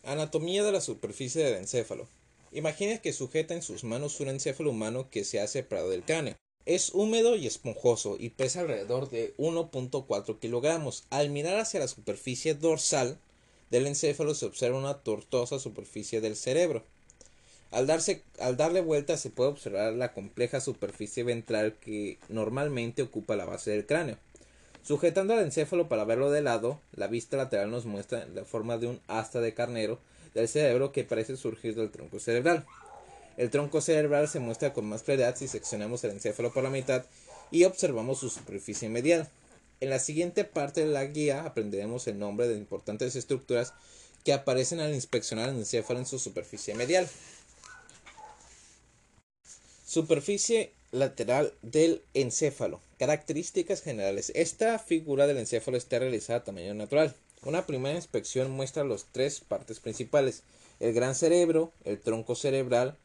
[0.03, 2.05] Anatomía de la superficie del encéfalo.
[2.51, 6.35] Imagine que sujeta en sus manos un encéfalo humano que se ha separado del cráneo.
[6.65, 11.05] Es húmedo y esponjoso y pesa alrededor de 1.4 kilogramos.
[11.09, 13.17] Al mirar hacia la superficie dorsal
[13.71, 16.83] del encéfalo se observa una tortuosa superficie del cerebro.
[17.71, 23.45] Al, al darle vuelta se puede observar la compleja superficie ventral que normalmente ocupa la
[23.45, 24.17] base del cráneo.
[24.83, 28.87] Sujetando al encéfalo para verlo de lado, la vista lateral nos muestra la forma de
[28.87, 29.99] un asta de carnero
[30.33, 32.65] del cerebro que parece surgir del tronco cerebral.
[33.37, 37.05] El tronco cerebral se muestra con más claridad si seccionamos el encéfalo por la mitad
[37.49, 39.29] y observamos su superficie medial.
[39.79, 43.73] En la siguiente parte de la guía aprenderemos el nombre de importantes estructuras
[44.23, 47.07] que aparecen al inspeccionar el encéfalo en su superficie medial.
[49.85, 52.79] Superficie lateral del encéfalo.
[52.99, 54.31] Características generales.
[54.35, 57.15] Esta figura del encéfalo está realizada a tamaño natural.
[57.43, 60.43] Una primera inspección muestra las tres partes principales.
[60.79, 62.97] El gran cerebro, el tronco cerebral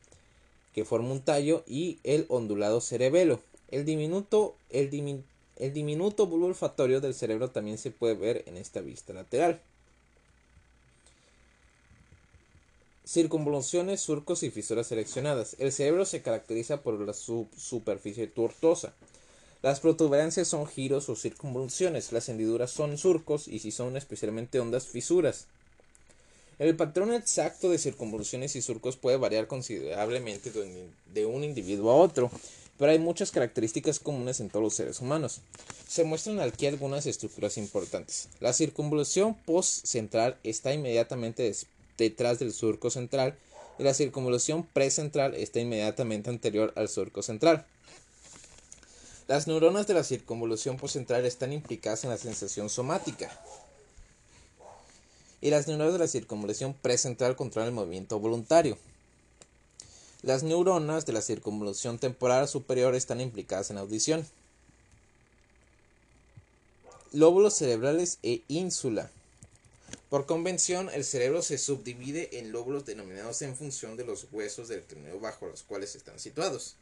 [0.76, 3.40] que forma un tallo y el ondulado cerebelo.
[3.70, 9.14] El diminuto, el, diminuto bulbo olfatorio del cerebro también se puede ver en esta vista
[9.14, 9.62] lateral.
[13.06, 15.56] Circunvoluciones, surcos y fisuras seleccionadas.
[15.58, 18.92] El cerebro se caracteriza por la superficie tortuosa.
[19.62, 24.86] Las protuberancias son giros o circunvoluciones, las hendiduras son surcos y si son especialmente hondas,
[24.86, 25.46] fisuras.
[26.58, 30.50] El patrón exacto de circunvoluciones y surcos puede variar considerablemente
[31.12, 32.30] de un individuo a otro,
[32.78, 35.42] pero hay muchas características comunes en todos los seres humanos.
[35.86, 38.30] Se muestran aquí algunas estructuras importantes.
[38.40, 41.54] La circunvolución postcentral está inmediatamente
[41.98, 43.36] detrás del surco central
[43.78, 47.66] y la circunvolución precentral está inmediatamente anterior al surco central.
[49.28, 53.30] Las neuronas de la circunvolución postcentral están implicadas en la sensación somática
[55.46, 58.76] y las neuronas de la circunvolución precentral controlan el movimiento voluntario.
[60.22, 64.26] Las neuronas de la circunvolución temporal superior están implicadas en la audición.
[67.12, 69.08] Lóbulos cerebrales e ínsula.
[70.10, 74.82] Por convención, el cerebro se subdivide en lóbulos denominados en función de los huesos del
[74.82, 76.74] cráneo bajo los cuales están situados.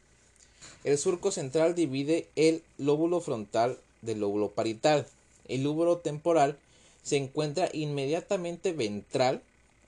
[0.83, 5.05] El surco central divide el lóbulo frontal del lóbulo parietal.
[5.47, 6.57] El lóbulo temporal
[7.05, 9.43] se encuentra inmediatamente ventral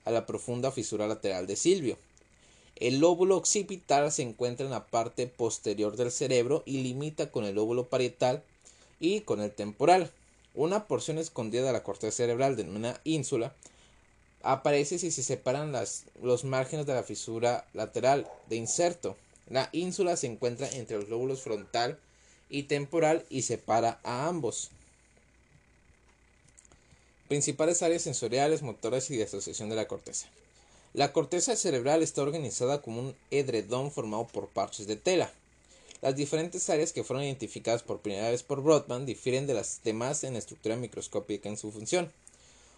[0.05, 1.97] a la profunda fisura lateral de Silvio.
[2.75, 7.55] El lóbulo occipital se encuentra en la parte posterior del cerebro y limita con el
[7.55, 8.43] lóbulo parietal
[8.99, 10.11] y con el temporal.
[10.53, 13.55] Una porción escondida de la corteza cerebral de una ínsula
[14.43, 15.73] aparece si se separan
[16.21, 19.17] los márgenes de la fisura lateral de inserto.
[19.49, 21.99] La ínsula se encuentra entre los lóbulos frontal
[22.47, 24.69] y temporal y separa a ambos.
[27.27, 30.27] Principales áreas sensoriales, motoras y de asociación de la corteza.
[30.93, 35.31] La corteza cerebral está organizada como un edredón formado por parches de tela.
[36.01, 40.23] Las diferentes áreas que fueron identificadas por primera vez por Brodmann difieren de las demás
[40.23, 42.11] en estructura microscópica en su función.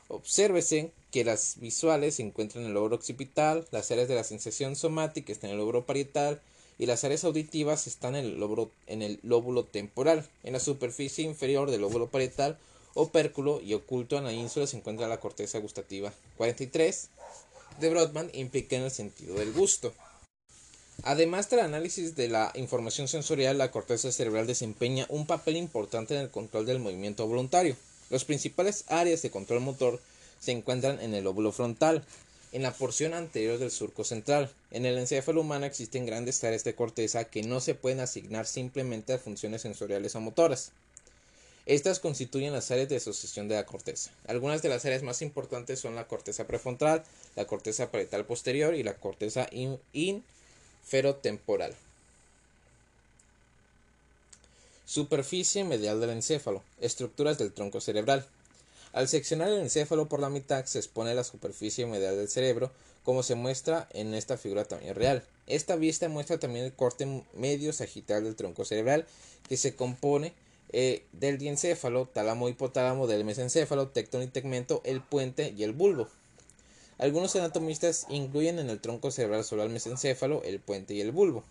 [0.07, 4.75] Obsérvese que las visuales se encuentran en el lóbulo occipital, las áreas de la sensación
[4.75, 6.41] somática están en el lóbulo parietal
[6.79, 10.27] y las áreas auditivas están lóbulo, en el lóbulo temporal.
[10.43, 12.57] En la superficie inferior del lóbulo parietal
[12.93, 16.13] opérculo y oculto en la ínsula se encuentra la corteza gustativa.
[16.37, 17.09] 43
[17.79, 19.93] de Brodmann implica en el sentido del gusto.
[21.03, 26.21] Además del análisis de la información sensorial, la corteza cerebral desempeña un papel importante en
[26.21, 27.77] el control del movimiento voluntario.
[28.09, 30.01] Las principales áreas de control motor
[30.39, 32.03] se encuentran en el lóbulo frontal,
[32.51, 34.51] en la porción anterior del surco central.
[34.71, 39.13] En el encéfalo humano existen grandes áreas de corteza que no se pueden asignar simplemente
[39.13, 40.71] a funciones sensoriales o motoras.
[41.69, 44.09] Estas constituyen las áreas de asociación de la corteza.
[44.25, 47.03] Algunas de las áreas más importantes son la corteza prefrontal,
[47.35, 51.75] la corteza parietal posterior y la corteza inferotemporal.
[54.83, 56.63] Superficie medial del encéfalo.
[56.81, 58.25] Estructuras del tronco cerebral.
[58.91, 62.71] Al seccionar el encéfalo por la mitad se expone la superficie medial del cerebro,
[63.03, 65.23] como se muestra en esta figura tamaño real.
[65.45, 69.05] Esta vista muestra también el corte medio sagital del tronco cerebral,
[69.47, 70.33] que se compone
[70.71, 76.07] eh, del diencéfalo, tálamo hipotálamo, del mesencéfalo, tectón y tegmento, el puente y el bulbo.
[76.99, 81.43] Algunos anatomistas incluyen en el tronco cerebral solo el mesencéfalo, el puente y el bulbo.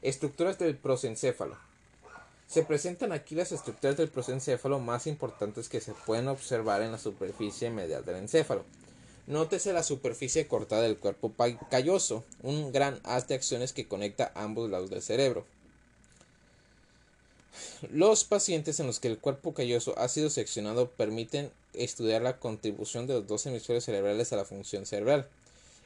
[0.00, 1.58] Estructuras del prosencéfalo.
[2.46, 6.98] Se presentan aquí las estructuras del prosencéfalo más importantes que se pueden observar en la
[6.98, 8.64] superficie medial del encéfalo.
[9.30, 11.32] Nótese la superficie cortada del cuerpo
[11.70, 15.46] calloso, un gran haz de acciones que conecta ambos lados del cerebro.
[17.92, 23.06] Los pacientes en los que el cuerpo calloso ha sido seccionado permiten estudiar la contribución
[23.06, 25.28] de los dos hemisferios cerebrales a la función cerebral.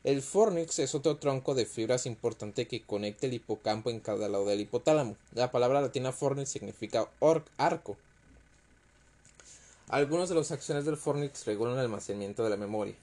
[0.05, 4.47] El fornix es otro tronco de fibras importante que conecta el hipocampo en cada lado
[4.47, 5.19] del hipotálamo.
[5.35, 7.11] La palabra latina fornix significa
[7.59, 7.99] arco.
[9.89, 12.95] Algunas de las acciones del fornix regulan el almacenamiento de la memoria.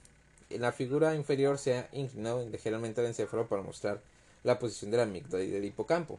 [0.58, 4.00] La figura inferior se ha inclinado ligeramente el encéfalo para mostrar
[4.42, 6.18] la posición de la amígdala y del hipocampo.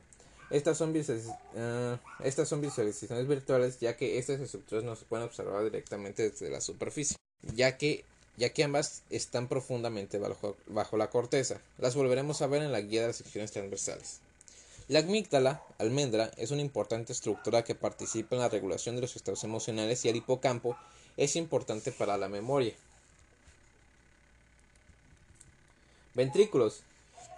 [0.49, 5.63] Estas son, eh, estas son visualizaciones virtuales ya que estas estructuras no se pueden observar
[5.63, 7.17] directamente desde la superficie,
[7.55, 8.05] ya que,
[8.37, 11.59] ya que ambas están profundamente bajo, bajo la corteza.
[11.79, 14.19] Las volveremos a ver en la guía de las secciones transversales.
[14.89, 19.43] La amígdala, almendra, es una importante estructura que participa en la regulación de los estados
[19.45, 20.77] emocionales y el hipocampo
[21.15, 22.75] es importante para la memoria.
[26.16, 26.84] Ventrículos.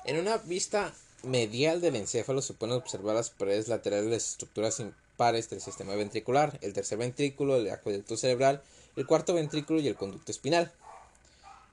[0.03, 4.81] En una vista medial del encéfalo se pueden observar las paredes laterales de las estructuras
[4.81, 8.61] impares del sistema ventricular, el tercer ventrículo, el acueducto cerebral,
[8.97, 10.73] el cuarto ventrículo y el conducto espinal.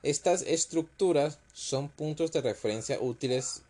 [0.01, 3.63] Estas estructuras son puntos de referencia útiles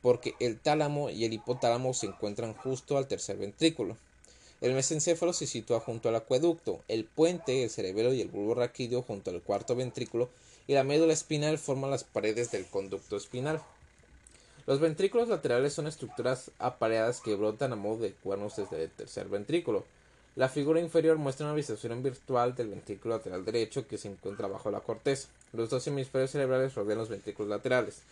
[0.00, 3.98] porque el tálamo y el hipotálamo se encuentran justo al tercer ventrículo.
[4.62, 9.02] El mesencéfalo se sitúa junto al acueducto, el puente, el cerebelo y el bulbo raquídeo
[9.02, 10.30] junto al cuarto ventrículo
[10.66, 13.62] y la médula espinal forma las paredes del conducto espinal.
[14.66, 19.28] Los ventrículos laterales son estructuras apareadas que brotan a modo de cuernos desde el tercer
[19.28, 19.84] ventrículo.
[20.36, 24.70] La figura inferior muestra una visualización virtual del ventrículo lateral derecho que se encuentra bajo
[24.70, 25.28] la corteza.
[25.52, 28.02] Los dos hemisferios cerebrales rodean los ventrículos laterales.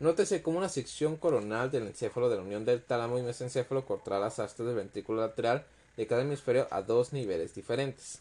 [0.00, 4.18] Nótese como una sección coronal del encéfalo de la unión del tálamo y mesencéfalo cortará
[4.18, 5.64] las astas del ventrículo lateral
[5.96, 8.18] de cada hemisferio a dos niveles diferentes.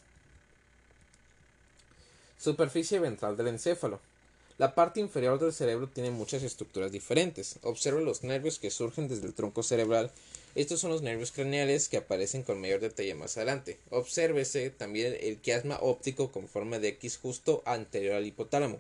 [2.39, 3.99] Superficie ventral del encéfalo.
[4.57, 7.59] La parte inferior del cerebro tiene muchas estructuras diferentes.
[7.63, 10.11] Observe los nervios que surgen desde el tronco cerebral
[10.55, 13.77] estos son los nervios craneales que aparecen con mayor detalle más adelante.
[13.91, 18.79] Obsérvese también el quiasma óptico con forma de X justo anterior al hipotálamo.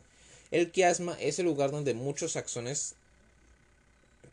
[0.49, 2.95] El quiasma es el lugar donde muchos axones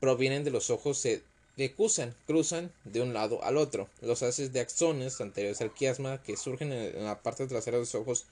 [0.00, 1.22] provienen de los ojos se
[1.56, 3.88] decusan, cruzan de un lado al otro.
[4.00, 7.94] Los haces de axones anteriores al quiasma que surgen en la parte trasera de los
[7.94, 8.24] ojos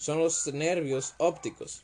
[0.00, 1.82] son los nervios ópticos.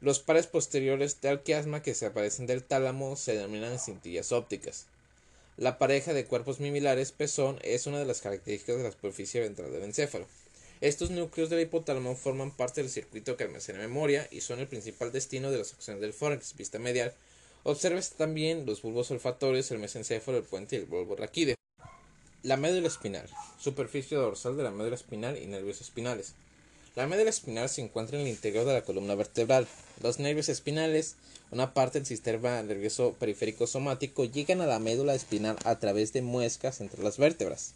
[0.00, 4.86] Los pares posteriores del quiasma que se aparecen del tálamo se denominan cintillas ópticas.
[5.58, 9.70] La pareja de cuerpos mimilares pezón es una de las características de la superficie ventral
[9.70, 10.26] del encéfalo.
[10.80, 15.12] Estos núcleos del hipotálamo forman parte del circuito que almacena memoria y son el principal
[15.12, 17.12] destino de las acciones del fórex, vista medial.
[17.64, 21.56] Observe también los bulbos olfatorios, el mesencéfalo, el puente y el bulbo raquídeo.
[22.42, 26.34] La médula espinal, superficie dorsal de la médula espinal y nervios espinales.
[27.00, 29.66] La médula espinal se encuentra en el interior de la columna vertebral.
[30.02, 31.14] Los nervios espinales,
[31.50, 36.20] una parte del sistema nervioso periférico somático, llegan a la médula espinal a través de
[36.20, 37.72] muescas entre las vértebras.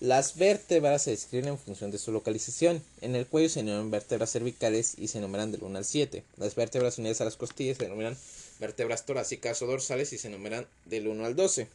[0.00, 2.82] Las vértebras se describen en función de su localización.
[3.02, 6.24] En el cuello se enumeran vértebras cervicales y se enumeran del 1 al 7.
[6.36, 8.16] Las vértebras unidas a las costillas se denominan
[8.58, 11.68] vértebras torácicas o dorsales y se enumeran del 1 al 12.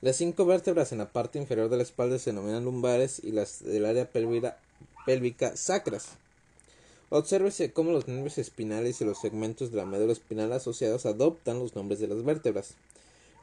[0.00, 3.62] Las cinco vértebras en la parte inferior de la espalda se denominan lumbares y las
[3.62, 4.56] del área pélvica
[5.08, 6.18] pélvica sacras.
[7.08, 11.74] Obsérvese cómo los nervios espinales y los segmentos de la médula espinal asociados adoptan los
[11.74, 12.74] nombres de las vértebras.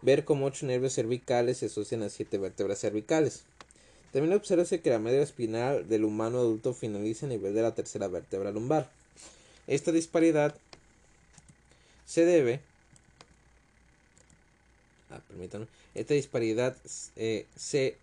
[0.04, 3.46] Ver cómo ocho nervios cervicales se asocian a siete vértebras cervicales.
[4.14, 8.08] También obsérvese que la médula espinal del humano adulto finaliza a nivel de la tercera
[8.10, 8.92] vértebra lumbar.
[9.66, 10.54] Esta disparidad
[12.06, 12.60] se debe
[15.10, 15.20] ah,
[15.96, 16.78] esta disparidad
[17.16, 17.98] eh, se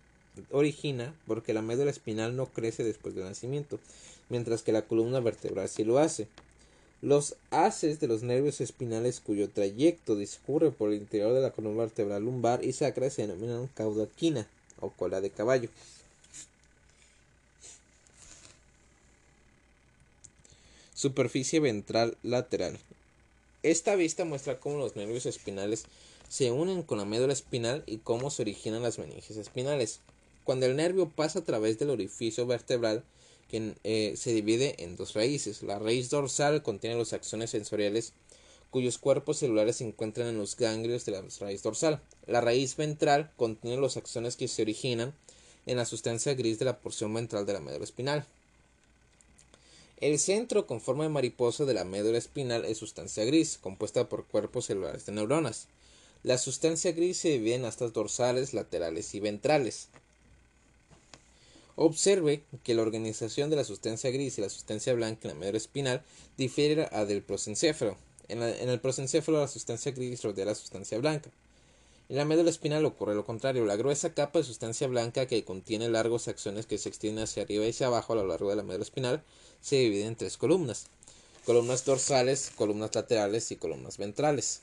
[0.51, 3.79] origina porque la médula espinal no crece después del nacimiento,
[4.29, 6.27] mientras que la columna vertebral sí lo hace.
[7.01, 11.83] Los haces de los nervios espinales cuyo trayecto discurre por el interior de la columna
[11.83, 14.47] vertebral lumbar y sacra se denominan caudaquina
[14.79, 15.69] o cola de caballo.
[20.93, 22.79] Superficie ventral lateral.
[23.63, 25.85] Esta vista muestra cómo los nervios espinales
[26.29, 29.99] se unen con la médula espinal y cómo se originan las meninges espinales.
[30.43, 33.03] Cuando el nervio pasa a través del orificio vertebral,
[33.49, 35.61] que eh, se divide en dos raíces.
[35.61, 38.13] La raíz dorsal contiene los axones sensoriales
[38.71, 42.01] cuyos cuerpos celulares se encuentran en los ganglios de la raíz dorsal.
[42.25, 45.13] La raíz ventral contiene los axones que se originan
[45.67, 48.25] en la sustancia gris de la porción ventral de la médula espinal.
[49.97, 54.25] El centro con forma de mariposa de la médula espinal es sustancia gris, compuesta por
[54.25, 55.67] cuerpos celulares de neuronas.
[56.23, 59.89] La sustancia gris se divide en astas dorsales, laterales y ventrales.
[61.75, 65.57] Observe que la organización de la sustancia gris y la sustancia blanca en la médula
[65.57, 66.03] espinal
[66.37, 67.97] difiere a del prosencéfalo.
[68.27, 71.31] En, el prosencéfalo la sustancia gris rodea la sustancia blanca.
[72.09, 73.65] En la médula espinal ocurre lo contrario.
[73.65, 77.65] La gruesa capa de sustancia blanca que contiene largos axones que se extienden hacia arriba
[77.65, 79.23] y hacia abajo a lo largo de la médula espinal
[79.61, 80.87] se divide en tres columnas.
[81.43, 84.61] Columnas dorsales, columnas laterales y columnas ventrales.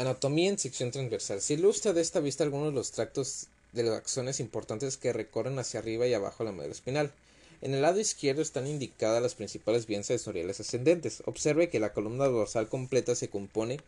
[0.00, 1.42] Anatomía en sección transversal.
[1.42, 5.58] Se ilustra de esta vista algunos de los tractos de los axones importantes que recorren
[5.58, 7.12] hacia arriba y abajo la médula espinal.
[7.60, 11.22] En el lado izquierdo están indicadas las principales vías sensoriales ascendentes.
[11.26, 13.78] Observe que la columna dorsal completa se compone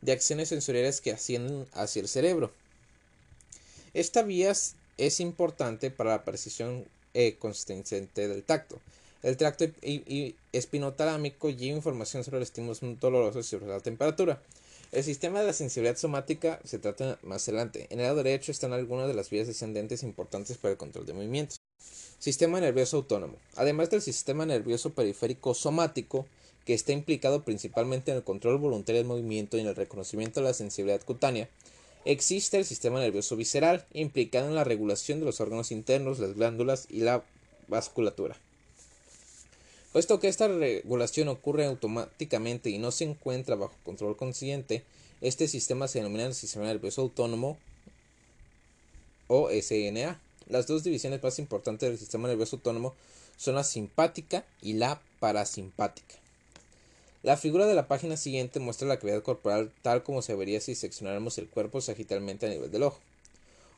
[0.00, 2.50] de axones sensoriales que ascienden hacia el cerebro.
[3.92, 4.54] Esta vía
[4.96, 8.80] es importante para la precisión eh, consistente del tacto.
[9.22, 9.66] El tracto
[10.52, 14.40] espinotalámico lleva información sobre los estímulos dolorosos y sobre la temperatura.
[14.90, 17.88] El sistema de la sensibilidad somática se trata más adelante.
[17.90, 21.12] En el lado derecho están algunas de las vías descendentes importantes para el control de
[21.12, 21.58] movimientos.
[22.18, 23.36] Sistema nervioso autónomo.
[23.56, 26.26] Además del sistema nervioso periférico somático,
[26.64, 30.46] que está implicado principalmente en el control voluntario del movimiento y en el reconocimiento de
[30.46, 31.50] la sensibilidad cutánea,
[32.06, 36.86] existe el sistema nervioso visceral, implicado en la regulación de los órganos internos, las glándulas
[36.88, 37.22] y la
[37.68, 38.38] vasculatura.
[39.92, 44.84] Puesto que esta regulación ocurre automáticamente y no se encuentra bajo control consciente,
[45.20, 47.58] este sistema se denomina el sistema nervioso autónomo
[49.26, 50.20] o SNA.
[50.48, 52.94] Las dos divisiones más importantes del sistema nervioso autónomo
[53.36, 56.16] son la simpática y la parasimpática.
[57.22, 60.74] La figura de la página siguiente muestra la cavidad corporal tal como se vería si
[60.74, 63.00] seccionáramos el cuerpo sagitalmente a nivel del ojo.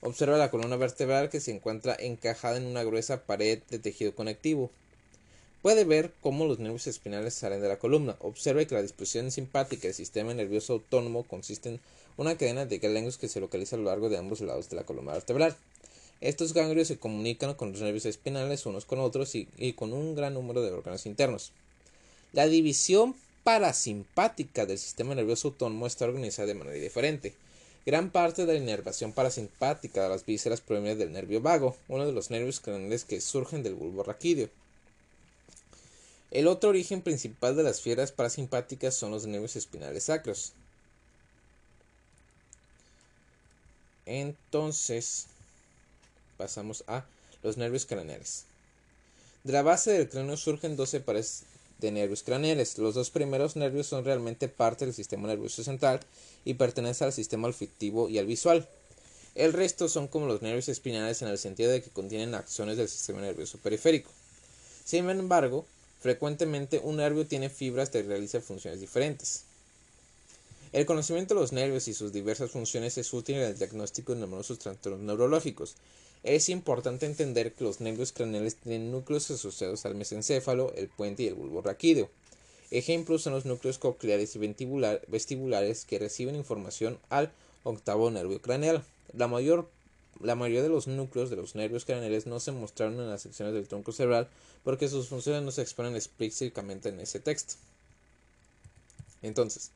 [0.03, 4.71] Observa la columna vertebral que se encuentra encajada en una gruesa pared de tejido conectivo.
[5.63, 8.17] Puede ver cómo los nervios espinales salen de la columna.
[8.21, 11.81] Observe que la disposición simpática del sistema nervioso autónomo consiste en
[12.17, 14.85] una cadena de ganglios que se localiza a lo largo de ambos lados de la
[14.85, 15.55] columna vertebral.
[16.23, 20.15] Estos ganglios se comunican con los nervios espinales unos con otros y, y con un
[20.15, 21.53] gran número de órganos internos.
[22.33, 27.35] La división parasimpática del sistema nervioso autónomo está organizada de manera diferente.
[27.85, 32.13] Gran parte de la inervación parasimpática de las vísceras proviene del nervio vago, uno de
[32.13, 34.49] los nervios craneales que surgen del bulbo raquídeo.
[36.31, 40.53] El otro origen principal de las fieras parasimpáticas son los nervios espinales sacros.
[44.07, 45.26] Entonces,
[46.37, 47.05] pasamos a
[47.43, 48.45] los nervios craneales.
[49.43, 51.45] De la base del cráneo surgen 12 pares
[51.78, 52.78] de nervios craneales.
[52.78, 56.01] Los dos primeros nervios son realmente parte del sistema nervioso central
[56.45, 58.68] y pertenecen al sistema olfativo y al visual.
[59.35, 62.89] El resto son como los nervios espinales en el sentido de que contienen acciones del
[62.89, 64.11] sistema nervioso periférico.
[64.85, 65.64] Sin embargo,
[66.01, 69.44] frecuentemente un nervio tiene fibras que realizan funciones diferentes.
[70.72, 74.20] El conocimiento de los nervios y sus diversas funciones es útil en el diagnóstico de
[74.20, 75.74] numerosos trastornos neurológicos.
[76.22, 81.26] Es importante entender que los nervios craneales tienen núcleos asociados al mesencéfalo, el puente y
[81.26, 82.09] el bulbo raquídeo.
[82.70, 84.38] Ejemplos son los núcleos cocleares y
[85.09, 87.32] vestibulares que reciben información al
[87.64, 88.84] octavo nervio craneal.
[89.12, 89.68] La, mayor,
[90.21, 93.55] la mayoría de los núcleos de los nervios craneales no se mostraron en las secciones
[93.55, 94.29] del tronco cerebral
[94.64, 97.55] porque sus funciones no se exponen explícitamente en ese texto.
[99.23, 99.71] Entonces,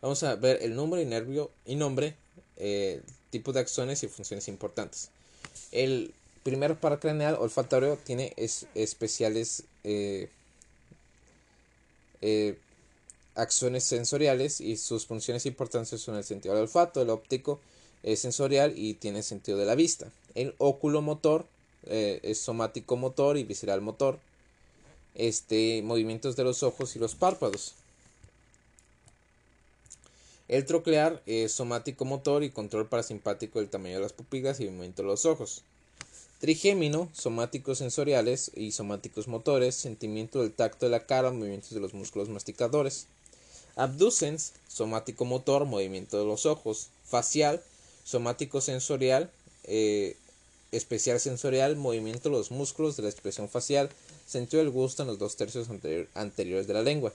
[0.00, 2.14] vamos a ver el número y nervio y nombre,
[2.56, 5.10] eh, tipo de acciones y funciones importantes.
[5.72, 8.34] El primer par craneal olfatorio tiene
[8.74, 10.30] especiales eh,
[12.20, 12.58] eh,
[13.34, 17.60] acciones sensoriales y sus funciones importantes son el sentido del olfato, el óptico
[18.02, 20.10] es sensorial y tiene sentido de la vista.
[20.34, 21.46] El oculomotor
[21.86, 24.18] eh, es somático motor y visceral motor.
[25.14, 27.74] Este, movimientos de los ojos y los párpados.
[30.48, 35.02] El troclear es somático motor y control parasimpático del tamaño de las pupilas y movimiento
[35.02, 35.62] de los ojos.
[36.40, 41.94] Trigémino, somáticos sensoriales y somáticos motores, sentimiento del tacto de la cara, movimientos de los
[41.94, 43.08] músculos masticadores.
[43.76, 46.88] Abducens, somático motor, movimiento de los ojos.
[47.04, 47.62] Facial,
[48.08, 49.30] somático sensorial,
[49.64, 50.16] eh,
[50.72, 53.90] especial sensorial, movimiento de los músculos de la expresión facial,
[54.26, 55.68] sentido del gusto en los dos tercios
[56.14, 57.12] anteriores de la lengua.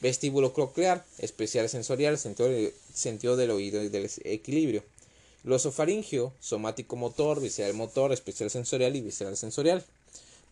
[0.00, 4.82] Vestíbulo coclear, especial sensorial, sentido, del oído y del equilibrio.
[5.44, 9.84] Glosofaringio, somático motor, visceral motor, especial sensorial y visceral sensorial.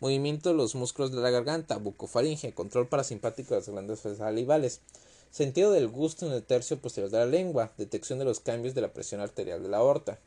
[0.00, 4.80] Movimiento de los músculos de la garganta, bucofaringe, control parasimpático de las glándulas salivales.
[5.36, 8.80] Sentido del gusto en el tercio posterior de la lengua, detección de los cambios de
[8.80, 10.18] la presión arterial de la aorta.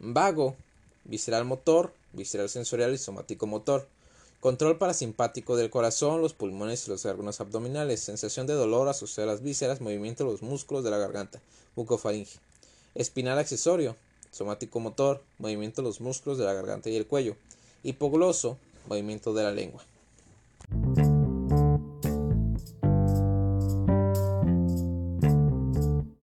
[0.00, 0.54] Vago,
[1.04, 3.88] visceral motor, visceral sensorial y somático motor.
[4.40, 8.00] Control parasimpático del corazón, los pulmones y los órganos abdominales.
[8.00, 11.40] Sensación de dolor asociada a las vísceras, movimiento de los músculos de la garganta.
[11.74, 12.38] Bucofaringe.
[12.94, 13.96] Espinal accesorio.
[14.30, 17.36] Somático motor, movimiento de los músculos de la garganta y el cuello.
[17.82, 18.58] Hipogloso,
[18.88, 19.82] movimiento de la lengua.